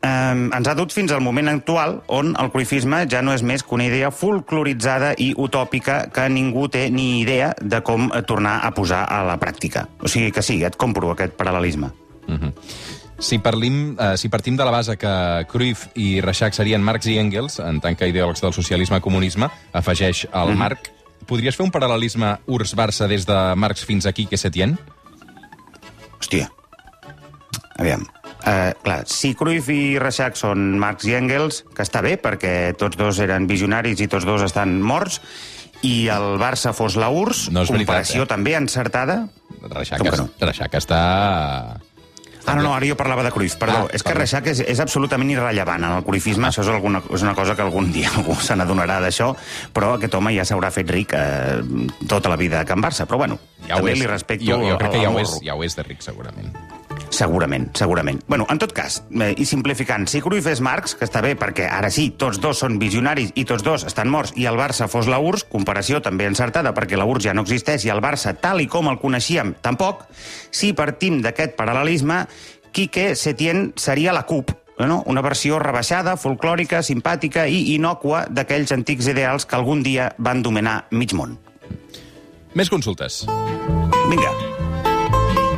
ens 0.02 0.68
ha 0.68 0.76
dut 0.78 0.94
fins 0.94 1.12
al 1.12 1.22
moment 1.24 1.50
actual 1.52 2.00
on 2.08 2.36
el 2.40 2.52
cruifisme 2.54 3.04
ja 3.10 3.22
no 3.22 3.34
és 3.34 3.44
més 3.44 3.64
que 3.64 3.76
una 3.78 3.88
idea 3.88 4.12
folcloritzada 4.12 5.14
i 5.18 5.32
utòpica 5.38 6.04
que 6.14 6.28
ningú 6.30 6.68
té 6.70 6.90
ni 6.90 7.22
idea 7.22 7.52
de 7.62 7.82
com 7.86 8.10
eh, 8.10 8.22
tornar 8.28 8.60
a 8.66 8.72
posar 8.76 9.06
a 9.10 9.22
la 9.28 9.38
pràctica. 9.42 9.88
O 10.02 10.10
sigui 10.12 10.32
que 10.32 10.44
sí, 10.46 10.62
et 10.64 10.78
compro 10.78 11.12
aquest 11.14 11.38
paral·lelisme. 11.40 11.92
Si, 13.22 13.38
parlim, 13.38 13.96
eh, 14.00 14.16
si 14.18 14.30
partim 14.34 14.58
de 14.58 14.66
la 14.66 14.72
base 14.74 14.98
que 14.98 15.12
Cruyff 15.52 15.92
i 15.96 16.22
Reixac 16.26 16.56
serien 16.58 16.82
Marx 16.82 17.06
i 17.06 17.20
Engels, 17.22 17.60
en 17.62 17.82
tant 17.82 17.98
que 17.98 18.10
ideòlegs 18.10 18.42
del 18.42 18.54
socialisme-comunisme, 18.54 19.50
afegeix 19.74 20.26
el 20.26 20.32
mm 20.32 20.54
-hmm. 20.54 20.58
Marc, 20.58 20.92
podries 21.28 21.56
fer 21.56 21.66
un 21.66 21.72
paral·lelisme 21.72 22.40
URSS-Barça 22.48 23.08
des 23.08 23.26
de 23.26 23.56
Marx 23.56 23.86
fins 23.86 24.06
aquí, 24.06 24.26
que 24.26 24.38
Setién? 24.38 24.78
Hòstia. 26.20 26.50
Aviam. 27.78 28.06
Uh, 28.42 28.72
clar, 28.82 29.04
si 29.06 29.36
Cruyff 29.38 29.70
i 29.70 30.00
Reixac 30.02 30.38
són 30.40 30.80
Marx 30.82 31.06
i 31.06 31.14
Engels, 31.14 31.62
que 31.78 31.86
està 31.86 32.02
bé, 32.02 32.16
perquè 32.22 32.74
tots 32.80 32.98
dos 32.98 33.20
eren 33.22 33.46
visionaris 33.50 34.02
i 34.02 34.10
tots 34.10 34.26
dos 34.26 34.42
estan 34.48 34.80
morts, 34.82 35.20
i 35.86 36.08
el 36.14 36.36
Barça 36.42 36.74
fos 36.78 36.98
la 36.98 37.10
URSS, 37.14 37.52
No 37.54 37.62
veritat, 37.62 37.78
comparació 37.78 38.26
eh? 38.26 38.30
també 38.30 38.58
encertada... 38.58 39.22
Reixac, 39.62 40.02
no? 40.18 40.28
Reixac 40.42 40.78
està... 40.82 41.02
Ah, 42.42 42.56
no, 42.56 42.64
no, 42.66 42.72
ara 42.74 42.88
jo 42.90 42.96
parlava 42.98 43.22
de 43.22 43.30
Cruyff, 43.30 43.54
perdó. 43.62 43.84
Ah, 43.86 43.94
és 43.94 44.02
que. 44.02 44.16
Reixac 44.18 44.48
és, 44.50 44.64
és 44.66 44.80
absolutament 44.82 45.30
irrellevant 45.30 45.86
en 45.86 45.98
el 46.00 46.06
cruifisme, 46.06 46.48
això 46.50 46.64
és, 46.64 46.72
alguna, 46.74 47.04
és 47.14 47.22
una 47.22 47.36
cosa 47.38 47.54
que 47.54 47.62
algun 47.62 47.92
dia 47.94 48.10
algú 48.18 48.34
se 48.42 48.58
n'adonarà 48.58 48.98
d'això, 49.04 49.30
però 49.76 49.96
aquest 50.00 50.18
home 50.18 50.34
ja 50.34 50.46
s'haurà 50.50 50.72
fet 50.74 50.90
ric 50.90 51.14
eh, 51.18 51.62
tota 52.10 52.34
la 52.34 52.40
vida 52.42 52.64
a 52.64 52.66
Can 52.66 52.82
Barça. 52.82 53.06
Però 53.06 53.22
bueno, 53.22 53.38
Ja 53.68 53.78
també 53.78 53.94
és. 53.94 54.02
li 54.02 54.10
respecto 54.10 54.50
jo, 54.50 54.58
jo 54.66 54.80
crec 54.82 54.98
que 54.98 55.04
ja 55.06 55.14
ho, 55.14 55.20
és, 55.22 55.38
ja 55.46 55.58
ho 55.58 55.66
és 55.66 55.78
de 55.78 55.86
ric, 55.86 56.02
segurament. 56.02 56.50
Segurament, 57.12 57.68
segurament. 57.76 58.22
Bueno, 58.28 58.46
en 58.50 58.58
tot 58.58 58.72
cas, 58.72 59.04
eh, 59.12 59.34
i 59.38 59.46
simplificant, 59.46 60.08
si 60.08 60.22
Cruyff 60.24 60.48
és 60.48 60.62
Marx, 60.64 60.96
que 60.96 61.04
està 61.06 61.20
bé 61.22 61.34
perquè 61.36 61.68
ara 61.68 61.90
sí, 61.92 62.14
tots 62.18 62.40
dos 62.40 62.62
són 62.64 62.78
visionaris 62.80 63.34
i 63.36 63.44
tots 63.46 63.66
dos 63.68 63.84
estan 63.84 64.08
morts, 64.10 64.32
i 64.40 64.48
el 64.48 64.56
Barça 64.56 64.88
fos 64.88 65.10
la 65.12 65.20
URSS, 65.20 65.44
comparació 65.52 66.00
també 66.02 66.26
encertada 66.26 66.72
perquè 66.74 66.96
la 66.98 67.06
URSS 67.06 67.28
ja 67.28 67.36
no 67.36 67.44
existeix 67.44 67.86
i 67.86 67.92
el 67.92 68.00
Barça, 68.02 68.32
tal 68.40 68.64
i 68.64 68.68
com 68.72 68.88
el 68.88 68.98
coneixíem, 68.98 69.54
tampoc, 69.62 70.06
si 70.52 70.72
partim 70.72 71.20
d'aquest 71.22 71.58
paral·lelisme, 71.60 72.26
Quique 72.72 73.16
Setién 73.20 73.74
seria 73.76 74.14
la 74.16 74.24
CUP, 74.24 74.54
no? 74.80 75.04
una 75.06 75.22
versió 75.22 75.60
rebaixada, 75.60 76.16
folclòrica, 76.16 76.80
simpàtica 76.82 77.44
i 77.48 77.76
innòcua 77.76 78.26
d'aquells 78.32 78.72
antics 78.72 79.12
ideals 79.12 79.46
que 79.46 79.60
algun 79.60 79.84
dia 79.84 80.14
van 80.18 80.42
dominar 80.42 80.86
mig 80.92 81.12
món. 81.14 81.36
Més 82.56 82.72
consultes. 82.72 83.26
Vinga. 84.08 84.51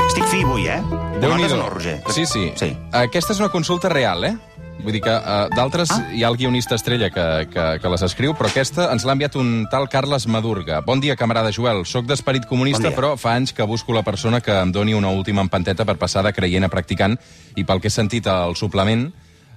Estic 0.08 0.26
fi 0.30 0.42
avui, 0.44 0.66
eh? 0.68 0.80
Déu 1.22 1.36
nhi 1.38 1.48
no, 1.52 1.70
Roger? 1.70 2.00
Sí, 2.12 2.26
sí, 2.26 2.50
Sí. 2.60 2.74
Aquesta 2.92 3.34
és 3.34 3.40
una 3.40 3.50
consulta 3.54 3.90
real, 3.90 4.26
eh? 4.28 4.36
Vull 4.84 4.98
dir 4.98 5.02
que 5.06 5.14
uh, 5.14 5.48
d'altres 5.54 5.92
ah. 5.94 6.00
hi 6.12 6.24
ha 6.26 6.30
el 6.32 6.36
guionista 6.36 6.76
estrella 6.76 7.08
que, 7.14 7.26
que, 7.54 7.66
que 7.80 7.92
les 7.94 8.04
escriu, 8.04 8.34
però 8.36 8.50
aquesta 8.50 8.90
ens 8.92 9.06
l'ha 9.08 9.16
enviat 9.16 9.38
un 9.40 9.68
tal 9.72 9.88
Carles 9.88 10.26
Madurga. 10.28 10.82
Bon 10.84 11.00
dia, 11.00 11.16
camarada 11.16 11.54
Joel. 11.56 11.86
Soc 11.88 12.10
d'esperit 12.10 12.48
comunista, 12.50 12.90
Bon 12.90 12.92
dia. 12.92 12.98
però 12.98 13.14
fa 13.22 13.38
anys 13.38 13.54
que 13.56 13.68
busco 13.70 13.96
la 13.96 14.04
persona 14.04 14.42
que 14.44 14.56
em 14.60 14.74
doni 14.76 14.98
una 14.98 15.14
última 15.14 15.46
empanteta 15.46 15.86
per 15.88 15.96
passar 16.02 16.26
de 16.28 16.34
creient 16.36 16.68
a 16.68 16.72
practicant, 16.74 17.16
i 17.56 17.64
pel 17.64 17.80
que 17.80 17.88
he 17.88 17.94
sentit 17.94 18.28
al 18.28 18.58
suplement, 18.60 19.08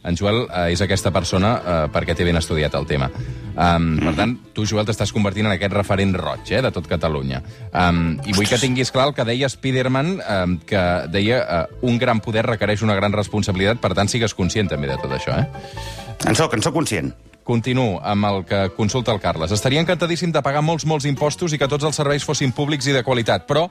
En 0.06 0.16
Joel 0.18 0.44
eh, 0.46 0.70
és 0.75 0.82
aquesta 0.84 1.10
persona 1.14 1.52
eh, 1.58 1.76
perquè 1.92 2.14
té 2.16 2.26
ben 2.26 2.38
estudiat 2.38 2.75
el 2.78 2.86
tema. 2.86 3.10
Um, 3.56 3.94
per 4.02 4.12
tant, 4.18 4.34
tu, 4.54 4.66
Joel, 4.68 4.84
t'estàs 4.86 5.10
convertint 5.16 5.48
en 5.48 5.54
aquest 5.54 5.72
referent 5.72 6.12
roig 6.20 6.50
eh, 6.52 6.60
de 6.62 6.70
tot 6.75 6.86
Catalunya. 6.90 7.40
Um, 7.72 8.18
I 8.28 8.34
vull 8.36 8.48
que 8.50 8.60
tinguis 8.60 8.92
clar 8.94 9.08
el 9.10 9.14
que 9.16 9.25
deia 9.26 9.48
Spiderman, 9.50 10.18
um, 10.20 10.58
que 10.60 10.82
deia 11.12 11.40
uh, 11.42 11.86
un 11.88 11.96
gran 11.98 12.20
poder 12.25 12.44
requereix 12.46 12.84
una 12.86 12.98
gran 12.98 13.16
responsabilitat, 13.16 13.80
per 13.82 13.94
tant, 13.96 14.12
sigues 14.12 14.36
conscient 14.36 14.68
també 14.70 14.90
de 14.92 14.98
tot 15.00 15.16
això. 15.16 15.40
Eh? 15.40 16.04
En 16.28 16.36
soc, 16.36 16.54
en 16.54 16.62
soc 16.64 16.76
conscient. 16.76 17.10
Continuo 17.46 18.00
amb 18.02 18.26
el 18.26 18.44
que 18.46 18.60
consulta 18.76 19.14
el 19.14 19.22
Carles. 19.22 19.52
Estaria 19.54 19.80
encantadíssim 19.80 20.32
de 20.34 20.42
pagar 20.42 20.64
molts, 20.66 20.84
molts 20.84 21.06
impostos 21.06 21.54
i 21.54 21.60
que 21.60 21.68
tots 21.70 21.86
els 21.86 21.96
serveis 21.96 22.26
fossin 22.26 22.52
públics 22.52 22.88
i 22.90 22.94
de 22.96 23.04
qualitat, 23.06 23.46
però 23.48 23.68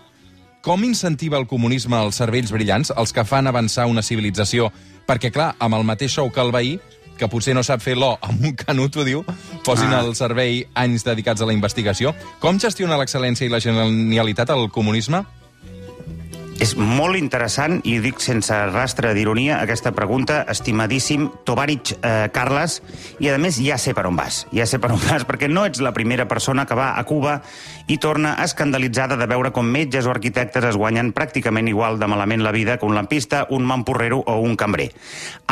com 0.66 0.82
incentiva 0.82 1.38
el 1.38 1.46
comunisme 1.46 1.94
els 2.02 2.18
cervells 2.18 2.50
brillants, 2.50 2.90
els 2.98 3.12
que 3.14 3.22
fan 3.22 3.46
avançar 3.46 3.86
una 3.86 4.02
civilització? 4.02 4.72
Perquè, 5.06 5.30
clar, 5.30 5.52
amb 5.62 5.78
el 5.78 5.86
mateix 5.86 6.16
sou 6.18 6.32
que 6.34 6.42
el 6.42 6.50
veí, 6.50 6.72
que 7.20 7.30
potser 7.30 7.54
no 7.54 7.62
sap 7.64 7.84
fer 7.86 7.94
l'O 7.94 8.16
amb 8.26 8.42
un 8.50 8.56
canut, 8.58 8.98
ho 8.98 9.06
diu, 9.06 9.22
posin 9.64 9.94
ah. 9.94 10.02
al 10.02 10.16
servei 10.18 10.64
anys 10.74 11.06
dedicats 11.06 11.46
a 11.46 11.48
la 11.48 11.54
investigació. 11.54 12.16
Com 12.42 12.58
gestiona 12.58 12.98
l'excel·lència 12.98 13.46
i 13.46 13.54
la 13.54 13.62
genialitat 13.62 14.50
el 14.58 14.72
comunisme? 14.74 15.22
És 16.56 16.72
molt 16.80 17.18
interessant, 17.20 17.82
i 17.84 17.98
dic 18.00 18.22
sense 18.24 18.56
rastre 18.72 19.10
d'ironia, 19.14 19.58
aquesta 19.60 19.92
pregunta, 19.92 20.38
estimadíssim 20.48 21.26
Tovarich 21.44 21.92
eh, 21.98 22.30
Carles, 22.32 22.78
i 23.20 23.28
a 23.28 23.36
més 23.42 23.58
ja 23.60 23.76
sé 23.82 23.92
per 23.98 24.06
on 24.08 24.16
vas, 24.16 24.46
ja 24.56 24.64
sé 24.70 24.80
per 24.80 24.94
on 24.96 25.02
vas, 25.10 25.26
perquè 25.28 25.50
no 25.52 25.66
ets 25.68 25.84
la 25.84 25.92
primera 25.92 26.30
persona 26.32 26.64
que 26.66 26.78
va 26.80 26.94
a 26.96 27.04
Cuba 27.04 27.42
i 27.92 27.98
torna 28.00 28.38
escandalitzada 28.46 29.18
de 29.20 29.28
veure 29.28 29.52
com 29.52 29.68
metges 29.68 30.08
o 30.08 30.14
arquitectes 30.14 30.64
es 30.72 30.80
guanyen 30.80 31.12
pràcticament 31.18 31.68
igual 31.68 32.00
de 32.00 32.08
malament 32.08 32.46
la 32.46 32.56
vida 32.56 32.80
que 32.80 32.88
un 32.88 32.96
lampista, 32.96 33.46
un 33.52 33.68
mamporrero 33.68 34.24
o 34.24 34.40
un 34.40 34.56
cambrer. 34.56 34.94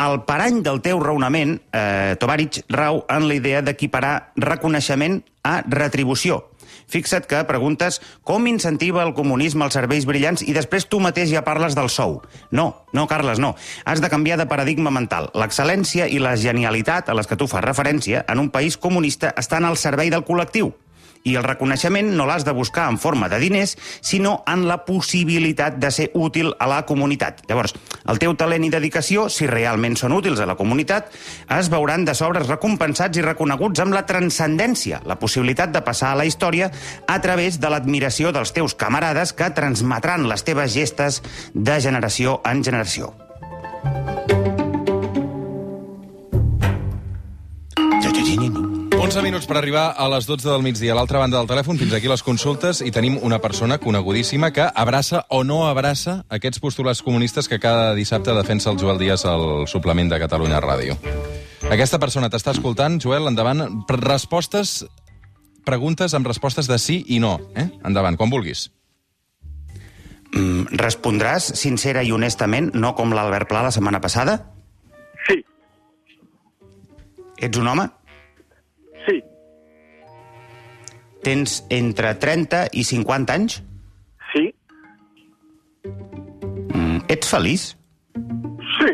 El 0.00 0.22
parany 0.24 0.62
del 0.64 0.80
teu 0.80 1.04
raonament, 1.04 1.58
eh, 1.68 2.16
Tovarich, 2.18 2.64
rau 2.72 3.04
en 3.12 3.28
la 3.28 3.36
idea 3.36 3.60
d'equiparar 3.60 4.32
reconeixement 4.40 5.20
a 5.44 5.58
retribució, 5.68 6.48
Fixa't 6.90 7.26
que 7.30 7.42
preguntes 7.48 8.00
com 8.22 8.46
incentiva 8.50 9.02
el 9.04 9.14
comunisme 9.16 9.64
els 9.66 9.76
serveis 9.76 10.06
brillants 10.08 10.44
i 10.44 10.54
després 10.56 10.86
tu 10.90 11.00
mateix 11.00 11.32
ja 11.32 11.44
parles 11.46 11.76
del 11.78 11.90
sou. 11.92 12.20
No, 12.50 12.84
no, 12.92 13.08
Carles, 13.10 13.40
no. 13.40 13.54
Has 13.84 14.04
de 14.04 14.10
canviar 14.12 14.38
de 14.40 14.48
paradigma 14.50 14.92
mental. 14.94 15.30
L'excel·lència 15.34 16.08
i 16.08 16.20
la 16.22 16.36
genialitat 16.36 17.08
a 17.08 17.18
les 17.18 17.30
que 17.30 17.40
tu 17.40 17.48
fas 17.50 17.64
referència 17.64 18.24
en 18.28 18.42
un 18.42 18.50
país 18.54 18.76
comunista 18.76 19.34
estan 19.40 19.64
al 19.64 19.80
servei 19.80 20.12
del 20.12 20.26
col·lectiu. 20.28 20.74
I 21.24 21.38
el 21.40 21.44
reconeixement 21.46 22.10
no 22.18 22.26
l'has 22.28 22.44
de 22.44 22.52
buscar 22.52 22.84
en 22.92 22.98
forma 23.00 23.30
de 23.32 23.38
diners, 23.40 23.78
sinó 24.04 24.42
en 24.46 24.66
la 24.68 24.82
possibilitat 24.84 25.78
de 25.80 25.90
ser 25.90 26.10
útil 26.12 26.52
a 26.60 26.68
la 26.68 26.82
comunitat. 26.84 27.40
Llavors, 27.48 27.72
el 28.04 28.20
teu 28.20 28.36
talent 28.36 28.66
i 28.66 28.70
dedicació, 28.72 29.30
si 29.32 29.48
realment 29.48 29.96
són 29.96 30.12
útils 30.12 30.42
a 30.44 30.48
la 30.50 30.58
comunitat, 30.60 31.08
es 31.58 31.72
veuran 31.72 32.04
de 32.04 32.12
sobres 32.14 32.50
recompensats 32.52 33.16
i 33.16 33.24
reconeguts 33.24 33.80
amb 33.80 33.96
la 33.96 34.04
transcendència, 34.04 35.00
la 35.08 35.16
possibilitat 35.16 35.72
de 35.72 35.80
passar 35.86 36.12
a 36.12 36.20
la 36.20 36.28
història 36.28 36.68
a 37.08 37.20
través 37.24 37.56
de 37.56 37.72
l'admiració 37.72 38.32
dels 38.36 38.52
teus 38.52 38.76
camarades 38.76 39.32
que 39.32 39.48
transmetran 39.56 40.28
les 40.28 40.44
teves 40.44 40.76
gestes 40.76 41.22
de 41.54 41.80
generació 41.80 42.42
en 42.44 42.60
generació. 42.64 43.14
11 49.04 49.20
minuts 49.20 49.44
per 49.44 49.58
arribar 49.58 49.90
a 50.00 50.06
les 50.08 50.24
12 50.24 50.48
del 50.48 50.62
migdia. 50.64 50.94
A 50.94 50.96
l'altra 50.96 51.18
banda 51.20 51.36
del 51.36 51.48
telèfon, 51.50 51.76
fins 51.76 51.92
aquí 51.92 52.08
les 52.08 52.22
consultes, 52.24 52.78
i 52.80 52.88
tenim 52.88 53.18
una 53.20 53.36
persona 53.36 53.76
conegudíssima 53.76 54.48
que 54.56 54.64
abraça 54.64 55.26
o 55.28 55.42
no 55.44 55.66
abraça 55.68 56.22
aquests 56.32 56.62
postulats 56.62 57.02
comunistes 57.04 57.44
que 57.44 57.58
cada 57.60 57.90
dissabte 57.92 58.32
defensa 58.32 58.70
el 58.72 58.78
Joel 58.80 58.96
Díaz 58.96 59.26
al 59.28 59.66
suplement 59.68 60.08
de 60.08 60.18
Catalunya 60.22 60.62
Ràdio. 60.64 60.96
Aquesta 61.68 62.00
persona 62.00 62.30
t'està 62.32 62.54
escoltant, 62.56 62.96
Joel, 62.96 63.28
endavant. 63.28 63.60
Respostes, 63.92 64.86
preguntes 65.68 66.16
amb 66.16 66.30
respostes 66.30 66.70
de 66.70 66.78
sí 66.80 67.02
i 67.04 67.18
no. 67.20 67.34
Eh? 67.60 67.66
Endavant, 67.84 68.16
quan 68.16 68.32
vulguis. 68.32 68.70
Mm, 70.32 70.78
respondràs 70.80 71.50
sincera 71.60 72.06
i 72.08 72.14
honestament, 72.16 72.70
no 72.72 72.94
com 72.96 73.12
l'Albert 73.12 73.52
Pla 73.52 73.66
la 73.68 73.74
setmana 73.76 74.00
passada? 74.00 74.38
Sí. 75.28 75.42
Ets 77.36 77.60
un 77.60 77.68
home? 77.68 77.86
Tens 81.24 81.62
entre 81.72 82.12
30 82.20 82.66
i 82.76 82.84
50 82.84 83.32
anys? 83.32 83.62
Sí. 84.32 84.44
Mm, 85.88 87.00
ets 87.08 87.30
feliç? 87.32 87.64
Sí. 88.76 88.92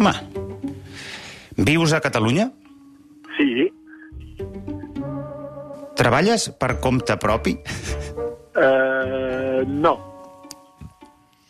Ma. 0.00 0.14
Vius 1.56 1.92
a 1.92 2.00
Catalunya? 2.00 2.48
Sí. 3.36 3.68
Treballes 5.96 6.48
per 6.56 6.78
compte 6.80 7.16
propi? 7.20 7.56
Uh, 8.56 9.60
no. 9.68 9.94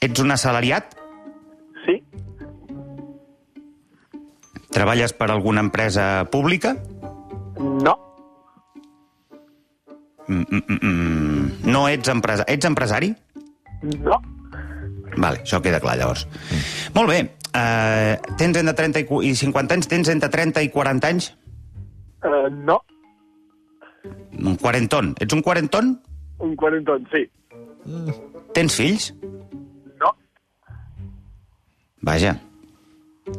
Ets 0.02 0.22
un 0.22 0.34
assalariat? 0.34 0.98
Sí. 1.86 2.00
Treballes 4.74 5.14
per 5.14 5.30
alguna 5.30 5.62
empresa 5.62 6.26
pública? 6.30 6.74
Mm, 10.48 10.56
mm, 10.56 10.78
mm, 10.80 10.90
mm. 10.90 11.72
No 11.72 11.86
ets 11.88 12.08
empresari? 12.08 12.52
Ets 12.54 12.68
empresari? 12.68 13.10
No. 13.82 14.20
Vale, 15.16 15.40
això 15.42 15.60
queda 15.64 15.80
clar, 15.80 15.96
llavors. 15.98 16.26
Mm. 16.50 16.62
Molt 16.96 17.12
bé. 17.12 17.20
Uh, 17.56 18.34
tens 18.36 18.58
entre 18.60 18.74
30 18.76 19.06
i 19.24 19.32
50 19.34 19.76
anys? 19.78 19.88
Tens 19.88 20.10
entre 20.12 20.28
30 20.32 20.66
i 20.66 20.70
40 20.74 21.08
anys? 21.08 21.30
Uh, 22.22 22.50
no. 22.68 22.80
Un 24.36 24.58
quarenton. 24.60 25.14
Ets 25.20 25.34
un 25.34 25.42
quarenton? 25.42 25.94
Un 26.44 26.52
quarenton, 26.56 27.06
sí. 27.12 27.24
Tens 28.52 28.76
fills? 28.76 29.08
No. 30.02 30.12
Vaja. 32.02 32.36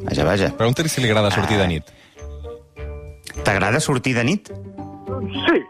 Vaja, 0.01 0.25
vaja. 0.25 0.51
Pregunta-li 0.57 0.89
si 0.91 1.03
li 1.03 1.11
agrada 1.11 1.31
sortir 1.31 1.59
uh, 1.59 1.61
de 1.61 1.67
nit. 1.75 1.93
T'agrada 3.45 3.79
sortir 3.79 4.15
de 4.17 4.25
nit? 4.27 4.49
Sí. 5.45 5.61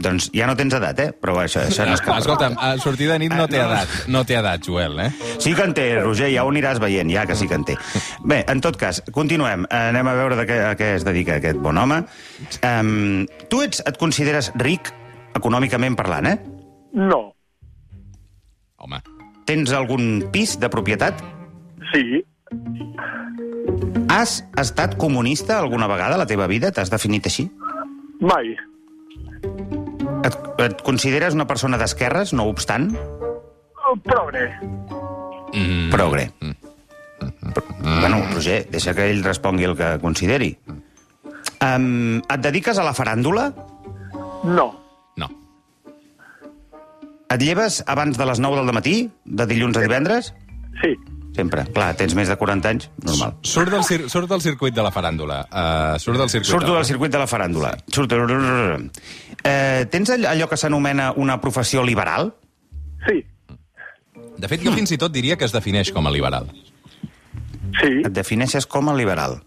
Doncs 0.00 0.30
ja 0.32 0.46
no 0.48 0.54
tens 0.56 0.72
edat, 0.76 1.00
eh? 1.02 1.10
Però 1.12 1.34
això, 1.42 1.66
això 1.68 1.84
no 1.84 1.96
és 1.96 2.02
cap... 2.04 2.20
Escolta'm, 2.22 2.54
a 2.56 2.72
sortir 2.80 3.10
de 3.10 3.18
nit 3.20 3.34
no 3.36 3.44
té 3.50 3.58
edat. 3.60 3.90
No 4.08 4.22
té 4.24 4.38
edat, 4.38 4.64
Joel, 4.64 4.96
eh? 5.04 5.10
Sí 5.42 5.52
que 5.56 5.66
en 5.68 5.74
té, 5.76 5.86
Roger, 6.00 6.30
ja 6.32 6.46
ho 6.46 6.52
aniràs 6.52 6.80
veient, 6.80 7.10
ja 7.12 7.26
que 7.28 7.36
sí 7.36 7.48
que 7.50 7.58
en 7.58 7.66
té. 7.68 7.76
Bé, 8.24 8.40
en 8.48 8.62
tot 8.64 8.78
cas, 8.80 9.02
continuem. 9.12 9.66
Anem 9.76 10.08
a 10.08 10.14
veure 10.16 10.38
de 10.40 10.46
què, 10.48 10.56
a 10.70 10.72
què 10.80 10.94
es 10.96 11.04
dedica 11.04 11.36
aquest 11.36 11.60
bon 11.60 11.76
home. 11.80 12.00
Um, 12.64 13.26
tu 13.52 13.60
ets, 13.66 13.82
et 13.84 14.00
consideres 14.00 14.52
ric, 14.64 14.88
econòmicament 15.36 15.98
parlant, 16.00 16.30
eh? 16.32 16.38
No. 16.96 17.20
Home. 18.80 19.02
Tens 19.50 19.74
algun 19.76 20.30
pis 20.32 20.56
de 20.62 20.72
propietat? 20.72 21.20
Sí. 21.92 22.22
Has 24.10 24.40
estat 24.58 24.96
comunista 24.98 25.58
alguna 25.60 25.90
vegada 25.90 26.16
a 26.16 26.22
la 26.24 26.26
teva 26.30 26.48
vida? 26.50 26.72
T'has 26.72 26.90
definit 26.90 27.28
així? 27.28 27.50
Mai. 28.24 28.56
Et, 30.24 30.36
et 30.66 30.82
consideres 30.84 31.34
una 31.34 31.46
persona 31.48 31.78
d'esquerres, 31.80 32.34
no 32.36 32.48
obstant? 32.50 32.90
Oh, 33.88 33.96
progre. 34.04 34.48
Mm. 35.54 35.90
Progre. 35.94 36.30
Mm. 36.40 36.56
Bueno, 38.00 38.20
Roger, 38.34 38.62
deixa 38.70 38.94
que 38.94 39.08
ell 39.10 39.24
respongui 39.24 39.66
el 39.68 39.76
que 39.76 39.94
consideri. 40.02 40.52
Um, 41.60 42.20
et 42.20 42.40
dediques 42.40 42.78
a 42.78 42.84
la 42.86 42.94
faràndula? 42.96 43.50
No. 44.44 44.68
No. 45.20 45.28
Et 47.30 47.40
lleves 47.42 47.80
abans 47.86 48.16
de 48.16 48.28
les 48.28 48.40
9 48.40 48.60
del 48.60 48.76
matí, 48.76 48.94
de 49.24 49.46
dilluns 49.48 49.76
a 49.76 49.84
divendres? 49.84 50.32
Sí. 50.82 50.94
Sempre. 51.36 51.64
Clar, 51.72 51.92
tens 51.96 52.14
més 52.18 52.28
de 52.28 52.34
40 52.36 52.68
anys, 52.68 52.88
normal. 53.06 53.36
Surt 53.46 53.70
del, 53.70 53.84
cir 53.86 54.00
surt 54.10 54.28
del 54.28 54.40
circuit 54.42 54.74
de 54.74 54.82
la 54.82 54.90
faràndula. 54.90 55.40
Uh, 55.46 55.98
surt 56.02 56.18
del 56.18 56.28
circuit 56.32 56.50
Surto 56.50 56.66
de 56.66 56.72
la... 56.72 56.78
del 56.80 56.88
circuit 56.88 57.12
de 57.14 57.20
la 57.22 57.26
faràndula. 57.30 57.70
Surto... 57.94 58.18
Eh, 59.44 59.86
tens 59.90 60.10
allò 60.10 60.48
que 60.50 60.58
s'anomena 60.58 61.12
una 61.16 61.38
professió 61.40 61.84
liberal? 61.86 62.32
Sí. 63.06 63.22
De 64.40 64.48
fet, 64.50 64.64
jo 64.64 64.72
fins 64.74 64.90
i 64.92 64.98
tot 65.00 65.12
diria 65.14 65.36
que 65.38 65.46
es 65.46 65.54
defineix 65.54 65.92
com 65.94 66.06
a 66.08 66.12
liberal. 66.12 66.50
Sí. 67.78 67.92
Et 68.02 68.10
defineixes 68.12 68.66
com 68.66 68.90
a 68.90 68.96
liberal. 68.96 69.38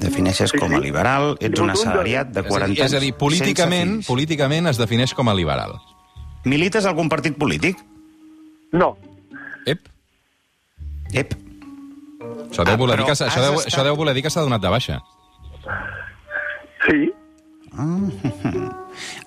Defineixes 0.00 0.52
Sí, 0.52 0.58
com 0.58 0.72
a 0.72 0.78
sí. 0.78 0.82
liberal, 0.84 1.32
ets 1.42 1.60
un 1.60 1.70
assalariat 1.72 2.28
de 2.30 2.40
És 2.40 2.46
a 2.46 2.48
40 2.50 2.74
dir, 2.74 2.82
anys. 2.82 2.92
és 2.92 2.96
a 2.96 3.00
dir 3.02 3.12
políticament, 3.18 3.96
políticament 4.06 4.66
es 4.70 4.78
defineix 4.78 5.14
com 5.14 5.28
a 5.28 5.34
liberal. 5.34 5.74
Milites 6.44 6.86
algun 6.86 7.08
partit 7.08 7.36
polític? 7.38 7.78
No. 8.72 8.96
Ep, 9.66 9.88
Ep. 11.14 11.34
això 12.50 12.64
deu, 12.64 12.74
Ah, 12.74 12.76
voler, 12.76 12.96
dir 12.96 13.04
però 13.04 13.06
que, 13.06 13.12
això, 13.12 13.40
deu, 13.42 13.54
estat- 13.54 13.66
això 13.72 13.84
deu 13.84 13.96
voler 13.96 14.14
dir 14.14 14.22
que 14.22 14.30
s'ha 14.30 14.40
donat 14.42 14.60
de 14.62 14.68
baixa. 14.68 15.00
Sí. 16.88 17.12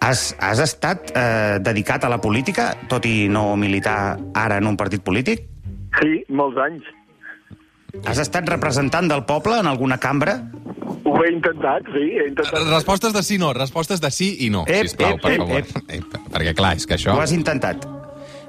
Has, 0.04 0.36
has 0.40 0.60
estat 0.60 1.12
eh, 1.16 1.60
dedicat 1.64 2.04
a 2.04 2.10
la 2.12 2.20
política, 2.22 2.74
tot 2.92 3.06
i 3.08 3.28
no 3.32 3.56
militar 3.58 4.18
ara 4.36 4.58
en 4.60 4.68
un 4.68 4.76
partit 4.78 5.02
polític? 5.04 5.46
Sí, 6.02 6.24
molts 6.30 6.58
anys. 6.60 6.84
Has 8.10 8.20
estat 8.20 8.48
representant 8.50 9.08
del 9.10 9.24
poble 9.30 9.60
en 9.62 9.68
alguna 9.70 9.98
cambra? 10.02 10.36
Ho 11.06 11.16
he 11.24 11.32
intentat, 11.32 11.86
sí, 11.94 12.04
he 12.18 12.28
intentat. 12.30 12.68
Respostes 12.70 13.14
de 13.14 13.22
sí 13.24 13.38
no, 13.38 13.54
respostes 13.54 14.02
de 14.02 14.10
sí 14.12 14.32
i 14.46 14.50
no, 14.50 14.64
Ep, 14.68 14.88
sisplau, 14.90 15.16
ep, 15.16 15.22
per 15.22 15.32
ep, 15.34 15.44
favor. 15.44 15.58
ep. 15.60 15.92
Ep, 16.00 16.18
perquè, 16.34 16.54
clar, 16.58 16.76
és 16.80 16.88
que 16.90 16.98
això... 16.98 17.14
Ho 17.16 17.22
has 17.22 17.32
intentat. 17.36 17.86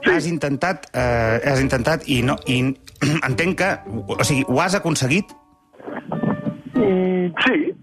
Has 0.04 0.26
intentat, 0.28 0.88
eh, 0.92 1.40
has 1.48 1.60
intentat 1.62 2.08
i 2.12 2.22
no... 2.22 2.36
I 2.46 2.58
entenc 3.28 3.58
que... 3.58 3.70
O 4.06 4.24
sigui, 4.24 4.44
ho 4.48 4.60
has 4.62 4.74
aconseguit? 4.74 5.32
Mm, 6.74 7.32
sí, 7.44 7.74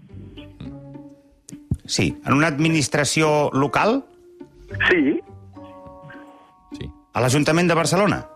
Sí. 1.84 2.04
En 2.24 2.32
una 2.34 2.46
administració 2.48 3.50
local? 3.52 4.04
sí, 4.88 5.20
Sí. 6.78 6.86
A 7.12 7.20
l'Ajuntament 7.20 7.68
de 7.68 7.74
Barcelona? 7.74 8.26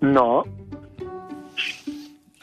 no, 0.00 0.44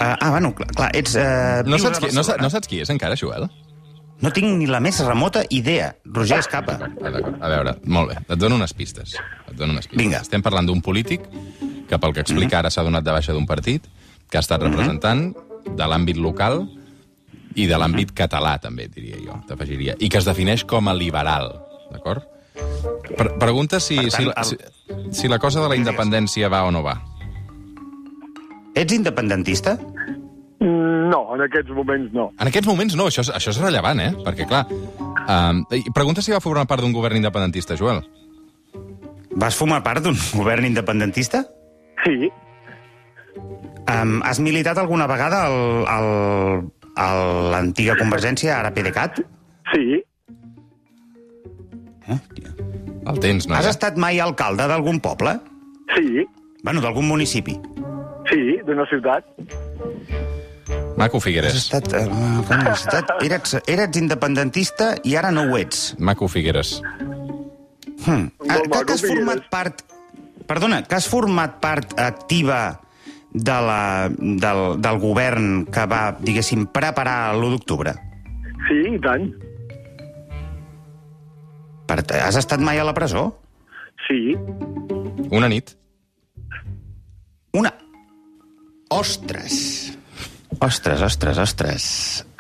Uh, 0.02 0.18
ah, 0.20 0.30
bueno, 0.32 0.50
clar, 0.56 0.68
clar 0.74 0.88
ets... 0.98 1.14
Uh, 1.14 1.62
No 1.70 1.78
saps, 1.78 2.00
qui, 2.02 2.08
no, 2.16 2.24
sa- 2.26 2.36
no 2.42 2.50
saps 2.50 2.66
qui 2.68 2.80
és 2.82 2.90
encara, 2.90 3.14
Joel? 3.16 3.44
no 4.22 4.32
tinc 4.34 4.48
ni 4.58 4.66
la 4.66 4.80
més 4.82 4.98
remota 5.06 5.44
idea. 5.54 5.92
Roger 6.06 6.40
Escapa. 6.42 6.80
Ah. 6.82 7.12
A 7.46 7.50
veure, 7.52 7.76
molt 7.86 8.10
bé, 8.10 8.16
et 8.28 8.40
dono 8.42 8.56
unes 8.58 8.74
pistes. 8.74 9.14
Et 9.48 9.54
dono 9.54 9.74
unes 9.76 9.86
pistes. 9.86 10.02
Vinga. 10.02 10.24
Estem 10.26 10.42
parlant 10.42 10.66
d'un 10.66 10.82
polític 10.82 11.22
que, 11.92 12.00
pel 12.00 12.14
que 12.16 12.24
explica, 12.24 12.62
ara 12.64 12.72
s'ha 12.72 12.86
donat 12.88 13.04
de 13.04 13.12
baixa 13.12 13.36
d'un 13.36 13.46
partit, 13.50 13.84
que 14.32 14.40
ha 14.40 14.44
estat 14.46 14.64
representant 14.64 15.26
de 15.68 15.88
l'àmbit 15.92 16.16
local 16.18 16.64
i 17.60 17.66
de 17.68 17.76
l'àmbit 17.76 18.14
català, 18.16 18.56
també, 18.64 18.88
diria 18.88 19.20
jo, 19.20 19.36
t'afegiria, 19.50 19.98
i 20.00 20.08
que 20.08 20.22
es 20.22 20.26
defineix 20.28 20.64
com 20.64 20.88
a 20.88 20.94
liberal, 20.96 21.52
d'acord? 21.92 22.24
Pre 23.12 23.34
pregunta 23.40 23.80
si, 23.84 23.98
tant, 24.00 24.12
si, 24.16 24.24
el- 24.24 24.34
si, 24.48 25.20
si 25.22 25.28
la 25.28 25.40
cosa 25.40 25.60
de 25.62 25.68
la 25.68 25.76
independència 25.76 26.48
va 26.52 26.64
o 26.64 26.72
no 26.72 26.82
va. 26.86 26.96
Ets 28.76 28.94
independentista? 28.96 29.76
No, 30.62 31.26
en 31.36 31.42
aquests 31.44 31.74
moments 31.76 32.14
no. 32.16 32.30
En 32.40 32.48
aquests 32.48 32.68
moments 32.70 32.96
no, 32.96 33.10
això 33.12 33.24
és, 33.26 33.32
això 33.36 33.52
és 33.52 33.60
rellevant, 33.60 34.00
eh? 34.00 34.12
Perquè, 34.24 34.46
clar, 34.48 34.64
um, 34.72 35.64
pregunta 35.96 36.24
si 36.24 36.32
va 36.32 36.40
formar 36.40 36.64
part 36.70 36.86
d'un 36.86 36.94
govern 36.96 37.18
independentista, 37.20 37.76
Joel. 37.76 38.00
Vas 39.36 39.58
formar 39.60 39.82
part 39.84 40.04
d'un 40.06 40.16
govern 40.38 40.68
independentista? 40.70 41.44
Sí, 42.06 42.32
Um, 43.92 44.22
has 44.24 44.40
militat 44.40 44.78
alguna 44.78 45.06
vegada 45.08 45.46
al, 45.48 45.86
al, 45.88 46.06
a 46.96 47.06
l'antiga 47.52 47.96
Convergència, 48.00 48.58
ara 48.60 48.70
PDeCAT? 48.76 49.22
sí, 49.74 50.04
Eh? 52.08 52.18
El 53.08 53.20
tens, 53.20 53.48
no? 53.50 53.56
Has 53.58 53.68
estat 53.72 53.98
mai 53.98 54.20
alcalde 54.20 54.68
d'algun 54.70 55.00
poble? 55.02 55.34
sí, 55.96 56.26
Bueno, 56.64 56.82
d'algun 56.82 57.08
municipi. 57.08 57.56
sí, 58.30 58.60
d'una 58.68 58.86
ciutat. 58.86 59.26
Maco 60.98 61.18
Has 61.18 61.24
Figueres. 61.24 61.56
estat... 61.56 61.92
Eh, 61.94 62.08
has 62.52 62.86
estat 62.86 63.12
eres, 63.24 63.56
eres 63.66 63.98
independentista 63.98 64.96
i 65.04 65.16
ara 65.16 65.32
no 65.32 65.48
ho 65.50 65.58
ets. 65.58 65.96
Maco 66.00 66.28
Figueres. 66.28 66.82
Hmm. 68.06 68.30
Ah, 68.48 68.58
Molt 68.60 68.62
que, 68.64 68.70
maco, 68.70 68.86
que 68.86 68.94
has 68.94 69.02
format 69.02 69.40
Figueres. 69.42 69.50
part... 69.50 69.82
Perdona, 70.52 70.82
que 70.84 70.98
has 70.98 71.08
format 71.08 71.62
part 71.64 71.94
activa 71.96 72.82
de 73.32 73.60
la, 73.64 74.10
del, 74.12 74.64
del 74.84 74.98
govern 75.00 75.64
que 75.72 75.86
va, 75.88 76.02
diguéssim, 76.20 76.66
preparar 76.76 77.32
l'1 77.38 77.54
d'octubre? 77.56 77.94
Sí, 78.68 78.82
i 78.92 79.00
tant. 79.00 79.30
Per, 81.88 82.02
has 82.20 82.40
estat 82.42 82.60
mai 82.60 82.84
a 82.84 82.88
la 82.88 82.96
presó? 82.98 83.30
Sí, 84.10 84.36
Una 85.32 85.48
nit. 85.48 85.72
Una. 87.56 87.72
Ostres. 88.92 89.56
Ostres, 90.60 91.02
ostres, 91.02 91.38
ostres. 91.40 91.86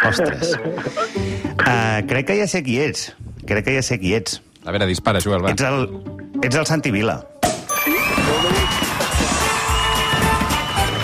Ostres. 0.03 0.57
Uh, 0.59 2.03
crec 2.11 2.27
que 2.27 2.39
ja 2.41 2.47
sé 2.51 2.59
qui 2.67 2.81
ets. 2.83 3.13
Crec 3.47 3.69
que 3.69 3.79
ja 3.79 3.85
sé 3.85 4.01
qui 4.03 4.11
ets. 4.19 4.41
A 4.65 4.75
veure, 4.75 4.89
dispara, 4.91 5.23
Joel, 5.23 5.45
va. 5.45 5.55
Ets 5.55 5.63
el, 5.63 5.87
ets 6.43 6.59
el 6.59 6.67
Santi 6.67 6.91
Vila. 6.91 7.21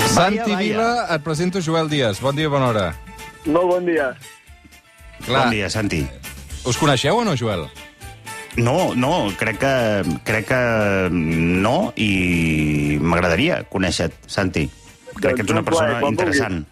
Santi 0.08 0.38
Vaya, 0.52 0.58
Vila, 0.58 1.08
et 1.14 1.22
presento 1.24 1.62
Joel 1.62 1.90
Díaz. 1.90 2.20
Bon 2.22 2.36
dia, 2.36 2.50
bona 2.50 2.68
hora. 2.72 2.96
molt 3.46 3.68
bon 3.70 3.86
dia. 3.86 4.16
Clar, 5.26 5.44
Bon 5.46 5.52
dia, 5.52 5.70
Santi. 5.70 6.08
us 6.66 6.78
coneixeu 6.78 7.18
o 7.18 7.24
no, 7.24 7.36
Joel? 7.36 7.68
No, 8.58 8.94
no, 8.96 9.30
crec 9.38 9.60
que, 9.60 10.04
crec 10.26 10.48
que 10.48 11.10
no 11.12 11.94
i 11.96 12.98
m'agradaria 13.02 13.62
conèixer 13.70 14.12
Santi. 14.26 14.70
Crec 15.22 15.36
que 15.36 15.42
ets 15.44 15.52
una 15.52 15.62
Doncs 15.62 15.62
un 15.62 15.66
plaer, 15.66 15.66
persona 15.66 16.00
quan 16.02 16.12
interessant. 16.14 16.66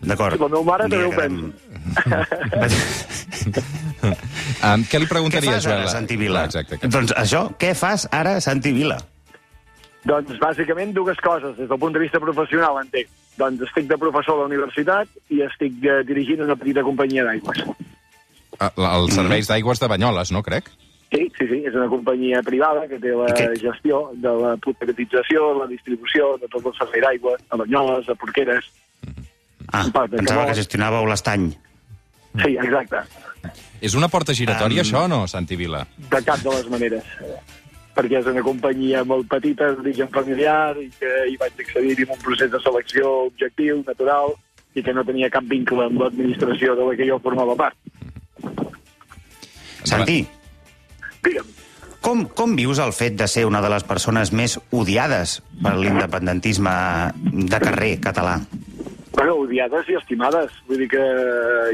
D'acord. 0.00 0.38
La 0.40 0.48
meva 0.48 0.62
mare 0.64 0.88
també 0.88 1.04
ho 1.04 1.10
quedem- 1.10 1.52
Um, 4.62 4.84
què 4.90 4.98
li 5.00 5.06
Què 5.06 5.08
preguntaria, 5.08 5.52
fas 5.56 5.64
Joel? 5.64 5.80
ara, 5.80 5.88
Santi 5.90 6.16
Vila? 6.16 6.42
Ah, 6.42 6.44
exacte. 6.44 6.78
Doncs 6.86 7.12
això, 7.16 7.48
què 7.58 7.74
fas 7.74 8.06
ara, 8.12 8.40
Santi 8.40 8.72
Vila? 8.72 8.98
Doncs 10.08 10.38
bàsicament 10.40 10.94
dues 10.96 11.18
coses, 11.20 11.56
des 11.58 11.68
del 11.68 11.78
punt 11.80 11.92
de 11.92 12.00
vista 12.00 12.20
professional, 12.22 12.78
entenc. 12.80 13.10
Doncs 13.38 13.62
estic 13.68 13.88
de 13.90 13.98
professor 14.00 14.38
a 14.38 14.42
la 14.42 14.48
universitat 14.48 15.10
i 15.34 15.42
estic 15.44 15.82
eh, 15.84 16.00
dirigint 16.08 16.40
una 16.46 16.56
petita 16.56 16.82
companyia 16.86 17.26
d'aigües. 17.28 17.60
Ah, 18.58 18.72
Els 18.96 19.14
serveis 19.14 19.50
d'aigües 19.50 19.78
de 19.82 19.88
Banyoles, 19.92 20.32
no, 20.34 20.42
crec? 20.42 20.70
Sí, 21.12 21.22
sí, 21.38 21.46
sí, 21.48 21.58
és 21.64 21.76
una 21.76 21.86
companyia 21.88 22.42
privada 22.44 22.82
que 22.88 22.98
té 23.00 23.14
la 23.16 23.28
què? 23.36 23.46
gestió 23.60 24.00
de 24.20 24.32
la 24.42 24.56
potencialització, 24.64 25.54
la 25.60 25.68
distribució 25.70 26.34
de 26.42 26.50
tot 26.52 26.66
el 26.68 26.74
servei 26.76 27.04
d'aigua 27.04 27.36
a 27.48 27.60
Banyoles, 27.62 28.08
a 28.08 28.16
Porqueres. 28.18 28.68
Ah, 29.72 29.84
de 29.84 30.16
pensava 30.16 30.46
que 30.48 30.56
gestionàveu 30.58 31.06
l'estany. 31.08 31.50
Sí, 32.42 32.56
exacte, 32.56 33.04
És 33.80 33.94
una 33.94 34.08
porta 34.08 34.34
giratòria, 34.34 34.82
Um, 34.82 34.86
això, 34.86 35.04
o 35.04 35.08
no, 35.08 35.26
Santi 35.28 35.56
Vila? 35.56 35.86
de 36.10 36.20
cap 36.24 36.40
de 36.42 36.50
les 36.50 36.68
maneres. 36.68 37.04
Perquè 37.98 38.20
és 38.20 38.28
una 38.30 38.44
companyia 38.46 39.00
molt 39.02 39.26
petita, 39.26 39.72
d'origen 39.74 40.06
familiar, 40.14 40.76
i 40.78 40.86
que 41.00 41.08
hi 41.32 41.36
vaig 41.40 41.58
accedir 41.64 41.96
amb 42.04 42.14
un 42.14 42.20
procés 42.22 42.50
de 42.52 42.60
selecció 42.62 43.08
objectiu, 43.26 43.80
natural, 43.86 44.36
i 44.78 44.84
que 44.86 44.94
no 44.94 45.02
tenia 45.02 45.30
cap 45.34 45.42
vincle 45.50 45.88
amb 45.88 45.98
l'administració 46.04 46.76
de 46.78 46.86
la 46.86 46.94
que 46.94 47.08
jo 47.08 47.18
formava 47.24 47.56
part. 47.58 47.74
Santi, 49.88 50.20
Digue'm. 51.24 51.46
com, 52.04 52.24
com 52.38 52.54
vius 52.58 52.78
el 52.82 52.92
fet 52.94 53.16
de 53.18 53.26
ser 53.30 53.46
una 53.48 53.60
de 53.64 53.70
les 53.72 53.84
persones 53.88 54.30
més 54.32 54.58
odiades 54.70 55.38
per 55.62 55.74
l'independentisme 55.78 56.72
de 57.50 57.60
carrer 57.62 57.94
català? 58.04 58.38
Bueno, 59.18 59.34
odiades 59.42 59.88
i 59.90 59.96
estimades. 59.98 60.52
Vull 60.68 60.78
dir 60.84 60.88
que 60.92 61.02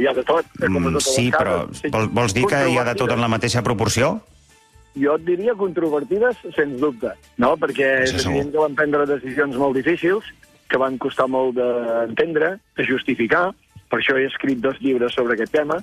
hi 0.00 0.06
ha 0.08 0.14
de 0.16 0.22
tot. 0.24 0.46
eh, 0.62 0.68
com 0.70 0.78
Mm, 0.88 1.00
sí, 1.04 1.26
però 1.30 1.66
cases. 1.68 1.90
vol, 1.92 2.08
vols 2.08 2.32
dir 2.32 2.46
que 2.48 2.62
hi 2.70 2.78
ha 2.78 2.84
de 2.88 2.94
tot 2.96 3.10
en 3.12 3.20
la 3.20 3.28
mateixa 3.28 3.60
proporció? 3.62 4.22
Jo 4.94 5.16
et 5.16 5.24
diria 5.26 5.54
controvertides, 5.59 6.37
sens 6.54 6.78
dubte, 6.80 7.11
no? 7.38 7.57
Perquè 7.57 8.02
Això 8.04 8.16
és 8.16 8.26
evident 8.26 8.52
que 8.52 8.59
van 8.62 8.74
prendre 8.78 9.07
decisions 9.07 9.57
molt 9.57 9.74
difícils, 9.76 10.24
que 10.68 10.78
van 10.78 10.98
costar 10.98 11.26
molt 11.28 11.54
d'entendre, 11.59 12.59
de 12.76 12.85
justificar. 12.87 13.52
Per 13.90 13.98
això 14.00 14.16
he 14.18 14.26
escrit 14.26 14.59
dos 14.62 14.78
llibres 14.80 15.12
sobre 15.14 15.35
aquest 15.35 15.52
tema, 15.52 15.76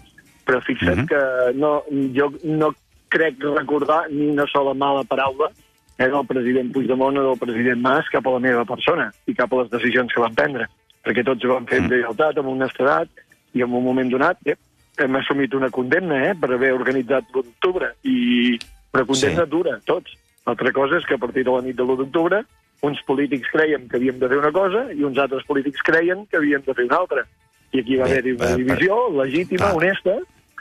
però 0.45 0.61
fixa't 0.61 0.97
Mhm. 1.03 1.07
que 1.07 1.53
no, 1.55 1.83
jo 2.15 2.31
no 2.43 2.73
crec 3.09 3.35
recordar 3.43 4.09
ni 4.09 4.29
una 4.29 4.45
sola 4.47 4.73
mala 4.73 5.03
paraula 5.03 5.51
eh, 5.99 6.07
del 6.07 6.25
president 6.25 6.71
Puigdemont 6.73 7.17
o 7.17 7.23
del 7.29 7.37
president 7.37 7.79
Mas 7.81 8.07
cap 8.09 8.25
a 8.25 8.31
la 8.31 8.39
meva 8.39 8.65
persona 8.65 9.11
i 9.27 9.35
cap 9.35 9.51
a 9.53 9.61
les 9.61 9.69
decisions 9.69 10.11
que 10.13 10.21
van 10.21 10.33
prendre, 10.33 10.67
perquè 11.03 11.23
tots 11.23 11.43
ho 11.45 11.53
van 11.53 11.67
fer 11.67 11.79
amb 11.79 11.87
Mm. 11.87 11.93
lleialtat, 11.93 12.37
amb 12.37 12.47
honestedat, 12.47 13.09
i 13.53 13.61
en 13.61 13.73
un 13.73 13.83
moment 13.83 14.09
donat 14.09 14.37
eh, 14.45 14.55
hem 14.97 15.15
assumit 15.15 15.53
una 15.53 15.69
condemna 15.69 16.29
eh, 16.31 16.33
per 16.33 16.53
haver 16.53 16.73
organitzat 16.73 17.25
l'1 17.33 17.43
d'octubre, 17.43 17.93
i 18.03 18.57
una 18.93 19.05
condemna 19.05 19.43
Sí. 19.45 19.49
dura, 19.49 19.79
tots. 19.85 20.17
L'altra 20.45 20.71
cosa 20.71 20.97
és 20.97 21.05
que 21.05 21.15
a 21.15 21.17
partir 21.21 21.43
de 21.45 21.51
la 21.51 21.61
nit 21.61 21.75
de 21.75 21.83
l'1 21.83 21.97
d'octubre 21.97 22.43
uns 22.81 23.01
polítics 23.05 23.47
creien 23.51 23.87
que 23.87 23.97
havíem 23.97 24.17
de 24.19 24.27
fer 24.27 24.37
una 24.39 24.51
cosa 24.51 24.87
i 24.91 25.03
uns 25.03 25.17
altres 25.17 25.43
polítics 25.45 25.81
creien 25.85 26.25
que 26.25 26.37
havíem 26.37 26.63
de 26.65 26.73
fer 26.73 26.85
una 26.85 26.97
altra. 26.97 27.25
I 27.71 27.79
aquí 27.79 27.95
va 27.95 28.05
haver-hi 28.05 28.31
una 28.33 28.55
divisió 28.57 28.97
legítima, 29.23 29.67
clar. 29.67 29.75
honesta, 29.75 30.15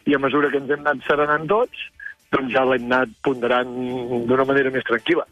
i 0.07 0.15
a 0.15 0.19
mesura 0.19 0.51
que 0.51 0.59
ens 0.59 0.71
hem 0.71 0.81
anat 0.87 1.03
serenant 1.09 1.47
tots, 1.49 1.79
doncs 2.31 2.53
ja 2.53 2.65
l'hem 2.65 2.85
anat 2.93 3.09
ponderant 3.25 3.73
d'una 4.29 4.45
manera 4.45 4.71
més 4.71 4.85
tranquil·la. 4.85 5.25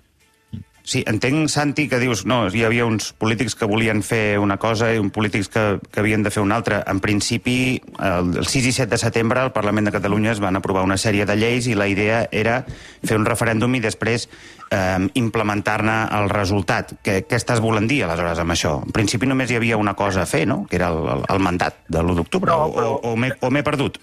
Sí, 0.89 1.03
entenc, 1.05 1.51
Santi, 1.53 1.85
que 1.85 1.99
dius 2.01 2.23
no, 2.25 2.47
hi 2.49 2.63
havia 2.65 2.87
uns 2.89 3.11
polítics 3.13 3.53
que 3.59 3.67
volien 3.69 3.99
fer 4.01 4.39
una 4.41 4.57
cosa 4.57 4.87
i 4.95 4.97
uns 4.97 5.13
polítics 5.13 5.51
que, 5.53 5.65
que 5.93 6.01
havien 6.01 6.23
de 6.25 6.31
fer 6.33 6.41
una 6.41 6.57
altra. 6.57 6.79
En 6.89 7.03
principi, 7.05 7.77
el, 8.01 8.31
el 8.41 8.47
6 8.49 8.69
i 8.71 8.73
7 8.73 8.95
de 8.95 8.99
setembre 9.03 9.43
al 9.43 9.53
Parlament 9.53 9.91
de 9.91 9.93
Catalunya 9.93 10.33
es 10.33 10.41
van 10.41 10.57
aprovar 10.57 10.87
una 10.89 10.97
sèrie 10.97 11.27
de 11.29 11.37
lleis 11.37 11.69
i 11.69 11.77
la 11.77 11.91
idea 11.93 12.23
era 12.33 12.63
fer 13.05 13.19
un 13.21 13.29
referèndum 13.29 13.77
i 13.77 13.83
després 13.85 14.25
eh, 14.73 15.05
implementar-ne 15.21 15.99
el 16.23 16.31
resultat. 16.33 16.97
Què, 17.05 17.19
què 17.29 17.37
estàs 17.37 17.61
volent 17.61 17.85
dir, 17.91 18.01
aleshores, 18.07 18.41
amb 18.41 18.57
això? 18.57 18.79
En 18.89 18.97
principi 18.97 19.29
només 19.29 19.53
hi 19.53 19.61
havia 19.61 19.77
una 19.77 19.93
cosa 19.93 20.25
a 20.25 20.31
fer, 20.31 20.47
no?, 20.49 20.63
que 20.71 20.81
era 20.81 20.89
el, 20.89 21.05
el, 21.19 21.27
el 21.37 21.45
mandat 21.45 21.83
de 21.85 22.01
l'1 22.01 22.17
d'octubre, 22.23 22.49
No, 22.55 22.65
o, 22.65 22.73
però- 22.73 22.97
o, 22.97 23.13
o 23.13 23.53
m'he 23.53 23.67
perdut? 23.67 24.01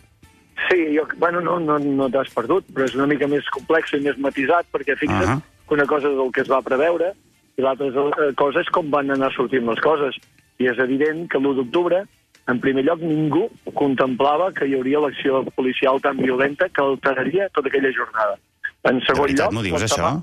Sí, 0.69 0.80
jo, 0.93 1.04
bueno, 1.17 1.41
no, 1.41 1.58
no, 1.60 1.80
no 1.82 2.12
t'has 2.13 2.30
perdut, 2.30 2.69
però 2.69 2.86
és 2.86 2.93
una 2.93 3.10
mica 3.10 3.26
més 3.28 3.50
complex 3.58 3.98
i 3.98 4.06
més 4.06 4.21
matisat, 4.21 4.69
perquè 4.69 4.95
fixa't 5.02 5.26
uh. 5.26 5.34
-huh. 5.34 5.41
Que 5.67 5.73
una 5.73 5.88
cosa 5.89 6.12
és 6.12 6.19
el 6.19 6.32
que 6.32 6.43
es 6.45 6.51
va 6.51 6.62
preveure 6.65 7.13
i 7.58 7.63
l'altra 7.63 7.88
eh, 7.88 8.34
cosa 8.38 8.62
és 8.63 8.69
com 8.73 8.91
van 8.91 9.12
anar 9.13 9.32
sortint 9.36 9.65
les 9.69 9.82
coses. 9.84 10.17
I 10.60 10.69
és 10.71 10.80
evident 10.80 11.25
que 11.32 11.39
l'1 11.39 11.56
d'octubre, 11.60 12.04
en 12.51 12.62
primer 12.63 12.86
lloc, 12.88 13.01
ningú 13.04 13.47
contemplava 13.73 14.51
que 14.56 14.67
hi 14.67 14.75
hauria 14.78 15.01
l'acció 15.04 15.43
policial 15.56 16.01
tan 16.04 16.19
violenta 16.21 16.69
que 16.69 16.84
alteraria 16.84 17.49
tota 17.56 17.71
aquella 17.71 17.91
jornada. 17.95 18.38
En 18.86 19.01
De 19.01 19.08
segon 19.08 19.28
veritat 19.28 19.47
lloc... 19.47 19.58
m'ho 19.58 19.65
dius, 19.65 19.88
això? 19.88 20.13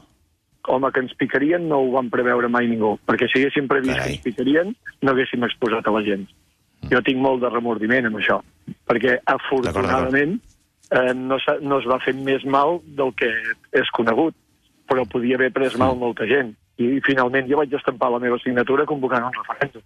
Home, 0.70 0.92
que 0.94 1.02
ens 1.02 1.16
picarien 1.18 1.64
no 1.66 1.81
ho 1.83 1.90
van 1.96 2.09
preveure 2.12 2.48
mai 2.52 2.68
ningú, 2.70 2.94
perquè 3.09 3.26
si 3.26 3.40
haguéssim 3.40 3.66
previst 3.66 3.96
Carai. 3.96 4.05
que 4.05 4.14
ens 4.14 4.26
picarien, 4.28 4.74
no 5.02 5.11
haguéssim 5.11 5.42
exposat 5.48 5.88
a 5.88 5.94
la 5.94 6.05
gent. 6.07 6.28
Jo 6.92 7.00
tinc 7.02 7.18
molt 7.22 7.42
de 7.42 7.50
remordiment 7.50 8.07
amb 8.07 8.20
això, 8.20 8.38
perquè 8.87 9.16
afortunadament 9.33 10.37
eh, 10.38 11.12
no, 11.18 11.38
no 11.66 11.81
es 11.81 11.88
va 11.90 11.98
fer 12.05 12.14
més 12.14 12.46
mal 12.46 12.78
del 12.98 13.11
que 13.18 13.31
és 13.78 13.90
conegut, 13.96 14.37
però 14.92 15.07
podia 15.09 15.38
haver 15.40 15.50
pres 15.57 15.78
mal 15.81 15.96
molta 15.96 16.26
gent. 16.28 16.52
I, 16.76 17.00
finalment 17.07 17.48
jo 17.48 17.57
vaig 17.61 17.72
estampar 17.76 18.11
la 18.12 18.20
meva 18.20 18.38
signatura 18.42 18.85
convocant 18.88 19.24
un 19.31 19.37
referèndum. 19.40 19.83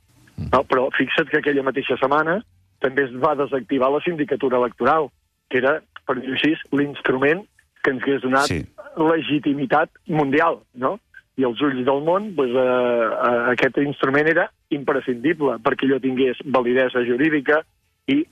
No, 0.52 0.62
però 0.68 0.88
fixa't 0.96 1.30
que 1.30 1.38
aquella 1.40 1.62
mateixa 1.66 1.96
setmana 2.00 2.40
també 2.84 3.06
es 3.06 3.14
va 3.22 3.34
desactivar 3.38 3.88
la 3.94 4.02
sindicatura 4.04 4.58
electoral, 4.58 5.08
que 5.50 5.62
era, 5.62 5.78
per 6.06 6.18
dir-ho 6.18 6.34
així, 6.36 6.52
l'instrument 6.76 7.44
que 7.82 7.94
ens 7.94 8.02
hagués 8.02 8.22
donat 8.22 8.50
Sí. 8.50 8.64
legitimitat 8.96 9.90
mundial, 10.06 10.60
no? 10.74 10.98
I 11.36 11.44
als 11.44 11.60
ulls 11.60 11.84
del 11.84 12.02
món, 12.04 12.34
doncs, 12.34 12.54
eh, 12.56 13.06
eh, 13.28 13.50
aquest 13.52 13.78
instrument 13.78 14.28
era 14.28 14.50
imprescindible 14.70 15.58
perquè 15.62 15.86
allò 15.86 16.00
tingués 16.00 16.38
validesa 16.44 17.04
jurídica 17.04 17.62
i 18.08 18.24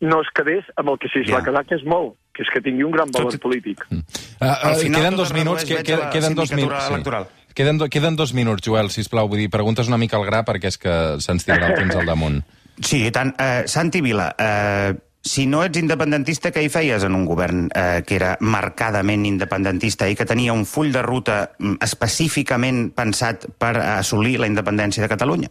no 0.00 0.20
es 0.22 0.28
quedés 0.34 0.64
amb 0.76 0.90
el 0.90 0.98
que 0.98 1.08
es 1.08 1.26
Ja. 1.26 1.38
va 1.38 1.44
quedar, 1.44 1.64
que 1.66 1.74
és 1.74 1.84
molt, 1.84 2.14
que 2.38 2.44
és 2.46 2.52
que 2.54 2.62
tingui 2.62 2.86
un 2.86 2.94
gran 2.94 3.10
valor 3.10 3.34
Tot- 3.34 3.42
polític. 3.42 3.82
Uh, 3.90 3.98
Al 4.38 4.76
uh, 4.76 4.78
final 4.78 5.00
queden 5.02 5.16
dos 5.18 5.32
minuts. 5.34 5.64
Que, 5.66 5.82
que, 5.82 5.98
queden 6.14 6.38
dos 6.38 6.52
minuts. 6.54 6.86
electoral. 6.92 7.26
Queden, 7.58 7.78
do, 7.80 7.88
queden 7.90 8.14
dos 8.14 8.30
minuts, 8.38 8.62
Joel, 8.62 8.92
sisplau. 8.94 9.26
Vull 9.26 9.40
dir, 9.42 9.50
preguntes 9.50 9.88
una 9.90 9.98
mica 9.98 10.14
al 10.16 10.24
gra 10.28 10.44
perquè 10.46 10.70
és 10.70 10.78
que 10.78 10.94
se'ns 11.18 11.42
tirarà 11.44 11.72
el 11.72 11.80
temps 11.82 11.96
al 11.98 12.06
damunt. 12.06 12.40
Sí, 12.78 13.00
i 13.08 13.10
tant. 13.10 13.32
Uh, 13.42 13.64
Santi 13.66 13.98
Vila, 14.00 14.28
uh, 14.38 14.92
si 15.26 15.48
no 15.50 15.64
ets 15.66 15.80
independentista, 15.80 16.52
què 16.54 16.62
hi 16.62 16.68
feies 16.70 17.02
en 17.02 17.16
un 17.16 17.24
govern 17.26 17.64
uh, 17.74 18.04
que 18.06 18.14
era 18.14 18.36
marcadament 18.38 19.24
independentista 19.26 20.06
i 20.06 20.14
que 20.14 20.22
tenia 20.24 20.54
un 20.54 20.62
full 20.62 20.92
de 20.94 21.02
ruta 21.02 21.40
mm, 21.58 21.80
específicament 21.82 22.92
pensat 22.94 23.48
per 23.58 23.72
assolir 23.98 24.36
la 24.38 24.46
independència 24.46 25.02
de 25.02 25.10
Catalunya? 25.10 25.50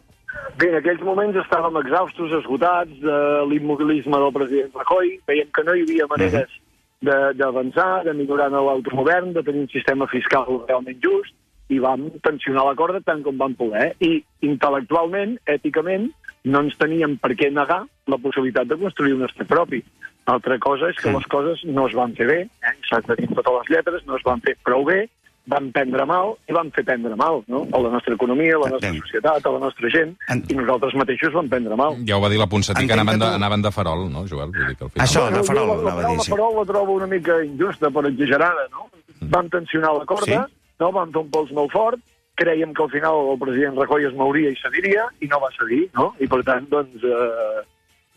Bé, 0.58 0.72
en 0.72 0.80
aquells 0.80 1.04
moments 1.04 1.36
estàvem 1.44 1.76
exhaustos, 1.84 2.32
esgotats 2.40 2.96
de 3.04 3.18
l'immobilisme 3.52 4.18
del 4.24 4.32
president 4.34 4.72
Rajoy, 4.80 5.18
veiem 5.28 5.52
que 5.54 5.68
no 5.68 5.76
hi 5.76 5.84
havia 5.84 6.08
maneres 6.16 6.48
de- 6.48 6.64
d'avançar, 7.02 8.04
de, 8.06 8.14
millorar 8.18 8.48
en 8.50 8.58
l'autogovern, 8.58 9.34
de 9.34 9.44
tenir 9.46 9.66
un 9.66 9.74
sistema 9.74 10.08
fiscal 10.08 10.48
realment 10.68 10.98
just, 11.04 11.36
i 11.70 11.80
vam 11.84 12.08
tensionar 12.24 12.64
la 12.66 12.78
corda 12.80 13.04
tant 13.04 13.22
com 13.26 13.38
vam 13.38 13.54
poder. 13.60 13.92
I 14.00 14.24
intel·lectualment, 14.48 15.38
èticament, 15.52 16.10
no 16.48 16.64
ens 16.64 16.78
teníem 16.80 17.18
per 17.20 17.34
què 17.36 17.52
negar 17.52 17.84
la 18.08 18.20
possibilitat 18.24 18.70
de 18.70 18.80
construir 18.80 19.18
un 19.18 19.28
estat 19.28 19.50
propi. 19.52 19.84
Altra 20.32 20.58
cosa 20.60 20.90
és 20.92 20.98
que 21.00 21.12
les 21.12 21.28
coses 21.32 21.62
no 21.68 21.88
es 21.88 21.96
van 21.96 22.16
fer 22.16 22.28
bé, 22.28 22.40
eh? 22.48 22.74
s'han 22.88 23.06
de 23.08 23.16
dir 23.20 23.30
totes 23.32 23.62
les 23.62 23.70
lletres, 23.76 24.04
no 24.08 24.18
es 24.18 24.26
van 24.28 24.44
fer 24.44 24.58
prou 24.64 24.84
bé, 24.88 25.06
van 25.48 25.70
prendre 25.72 26.04
mal 26.06 26.34
i 26.48 26.54
van 26.56 26.70
fer 26.76 26.84
prendre 26.84 27.16
mal 27.16 27.42
no? 27.48 27.62
a 27.72 27.80
la 27.80 27.90
nostra 27.94 28.14
economia, 28.18 28.56
a 28.58 28.60
la 28.66 28.70
nostra 28.74 28.90
Entenc. 28.90 29.06
societat, 29.06 29.46
a 29.46 29.52
la 29.56 29.60
nostra 29.64 29.90
gent, 29.94 30.16
En- 30.30 30.44
i 30.50 30.58
nosaltres 30.58 30.94
mateixos 31.00 31.34
vam 31.34 31.48
prendre 31.50 31.76
mal. 31.80 31.96
Ja 32.06 32.18
ho 32.18 32.22
va 32.22 32.30
dir 32.30 32.38
la 32.42 32.48
Ponsatí, 32.52 32.86
que 32.88 32.94
anaven 32.94 33.20
que 33.20 33.26
de, 33.26 33.36
anaven 33.40 33.62
de 33.64 33.72
farol, 33.72 34.10
no, 34.12 34.26
Joel? 34.28 34.52
Vull 34.52 34.68
dir 34.68 34.76
que 34.76 34.84
al 34.84 34.92
final... 34.92 35.08
Això, 35.08 35.24
de 35.32 35.44
farol, 35.48 35.68
la, 35.72 35.78
anava 35.80 35.94
a 35.94 36.04
la, 36.04 36.10
dir, 36.12 36.20
sí. 36.26 36.32
farol 36.36 36.56
la 36.60 36.66
trobo 36.66 36.94
una 37.00 37.08
mica 37.08 37.40
injusta, 37.46 37.90
per 37.90 38.06
exagerada, 38.12 38.68
no? 38.76 38.90
Vam 39.32 39.50
tensionar 39.50 39.94
la 39.98 40.06
corda, 40.06 40.44
Sí. 40.48 40.56
no? 40.84 40.92
vam 40.92 41.12
fer 41.16 41.22
un 41.24 41.32
pols 41.32 41.52
molt 41.56 41.72
fort, 41.72 42.00
creiem 42.38 42.74
que 42.76 42.84
al 42.84 42.92
final 42.92 43.32
el 43.32 43.40
president 43.40 43.80
Rajoy 43.80 44.06
es 44.06 44.14
mouria 44.14 44.52
i 44.52 44.60
cediria, 44.62 45.08
i 45.22 45.28
no 45.32 45.40
va 45.42 45.50
cedir, 45.58 45.88
no? 45.96 46.12
I 46.20 46.28
per 46.28 46.44
tant, 46.46 46.68
doncs, 46.70 47.02
eh, 47.04 47.64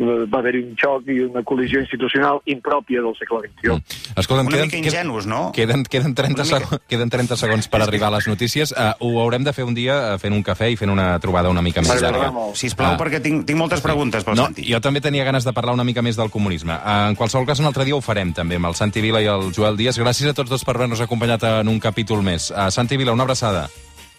va 0.00 0.38
haver-hi 0.40 0.62
un 0.64 0.76
xoc 0.80 1.08
i 1.12 1.18
una 1.26 1.42
col·lisió 1.44 1.80
institucional 1.82 2.40
impròpia 2.46 3.02
del 3.04 3.14
segle 3.18 3.40
XXI. 3.48 3.74
Mm. 3.74 4.16
Escolta'm, 4.22 4.46
Una 4.46 4.56
queden, 4.56 4.66
mica 4.70 4.78
ingenus, 4.78 5.26
no? 5.26 5.52
Queden, 5.52 5.84
queden, 5.84 6.14
30 6.14 6.34
Una 6.34 6.44
mica. 6.44 6.58
segons, 6.58 6.82
queden 6.88 7.10
30 7.10 7.36
segons 7.36 7.68
per 7.68 7.82
arribar 7.82 8.08
a 8.08 8.16
les 8.16 8.26
notícies. 8.28 8.72
Uh, 8.72 8.92
ho 9.00 9.20
haurem 9.20 9.44
de 9.44 9.52
fer 9.52 9.64
un 9.64 9.74
dia 9.74 10.14
uh, 10.14 10.18
fent 10.18 10.32
un 10.34 10.42
cafè 10.42 10.70
i 10.72 10.76
fent 10.76 10.90
una 10.90 11.18
trobada 11.20 11.50
una 11.50 11.62
mica 11.62 11.82
més 11.82 12.00
llarga. 12.02 12.32
Sisplau, 12.54 12.94
Ah. 12.94 12.98
perquè 12.98 13.20
tinc, 13.22 13.44
tinc 13.46 13.58
moltes 13.58 13.80
preguntes 13.80 14.24
pel 14.24 14.34
No, 14.36 14.44
Santi. 14.48 14.64
jo 14.72 14.80
també 14.80 15.00
tenia 15.00 15.24
ganes 15.24 15.44
de 15.44 15.52
parlar 15.52 15.74
una 15.74 15.84
mica 15.84 16.02
més 16.02 16.16
del 16.16 16.30
comunisme. 16.30 16.72
Uh, 16.74 17.10
en 17.10 17.16
qualsevol 17.16 17.46
cas, 17.46 17.60
un 17.60 17.66
altre 17.66 17.84
dia 17.84 17.94
ho 17.94 18.00
farem, 18.00 18.32
també, 18.32 18.56
amb 18.56 18.66
el 18.66 18.74
Santi 18.74 19.00
Vila 19.00 19.20
i 19.22 19.26
el 19.26 19.52
Joel 19.52 19.76
Díaz. 19.76 19.98
Gràcies 19.98 20.30
a 20.30 20.34
tots 20.34 20.50
dos 20.50 20.64
per 20.64 20.76
haver-nos 20.76 21.00
acompanyat 21.00 21.42
en 21.44 21.68
un 21.68 21.78
capítol 21.78 22.22
més. 22.22 22.50
Uh, 22.50 22.70
Santi 22.70 22.96
Vila, 22.96 23.12
una 23.12 23.24
abraçada. 23.24 23.68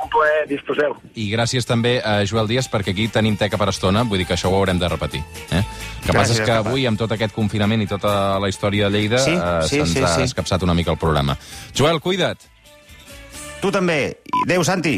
Un 0.01 0.09
plaer, 0.09 0.47
disposeu. 0.49 0.95
I 1.15 1.27
gràcies 1.29 1.67
també 1.69 1.99
a 2.01 2.25
Joel 2.25 2.47
Díaz, 2.49 2.67
perquè 2.71 2.93
aquí 2.95 3.07
tenim 3.13 3.35
teca 3.37 3.57
per 3.61 3.67
estona, 3.69 4.01
vull 4.03 4.17
dir 4.21 4.25
que 4.25 4.33
això 4.33 4.49
ho 4.49 4.55
haurem 4.57 4.79
de 4.81 4.89
repetir. 4.89 5.21
Eh? 5.51 5.61
El 5.61 6.07
que 6.07 6.15
passa 6.15 6.33
és 6.33 6.41
que 6.41 6.55
avui, 6.55 6.87
amb 6.89 6.97
tot 6.97 7.11
aquest 7.13 7.35
confinament 7.35 7.83
i 7.83 7.87
tota 7.87 8.39
la 8.41 8.49
història 8.49 8.89
de 8.89 8.97
Lleida, 8.97 9.19
Sí, 9.21 9.35
eh, 9.35 9.61
sí, 9.69 9.77
se'ns 9.77 9.93
sí, 9.93 10.01
ha 10.01 10.15
sí. 10.15 10.23
escapçat 10.31 10.63
una 10.65 10.73
mica 10.73 10.91
el 10.91 10.97
programa. 10.97 11.37
Joel, 11.77 12.01
cuida't. 12.01 12.49
Tu 13.61 13.69
també. 13.71 14.17
Adéu, 14.47 14.63
Santi. 14.65 14.95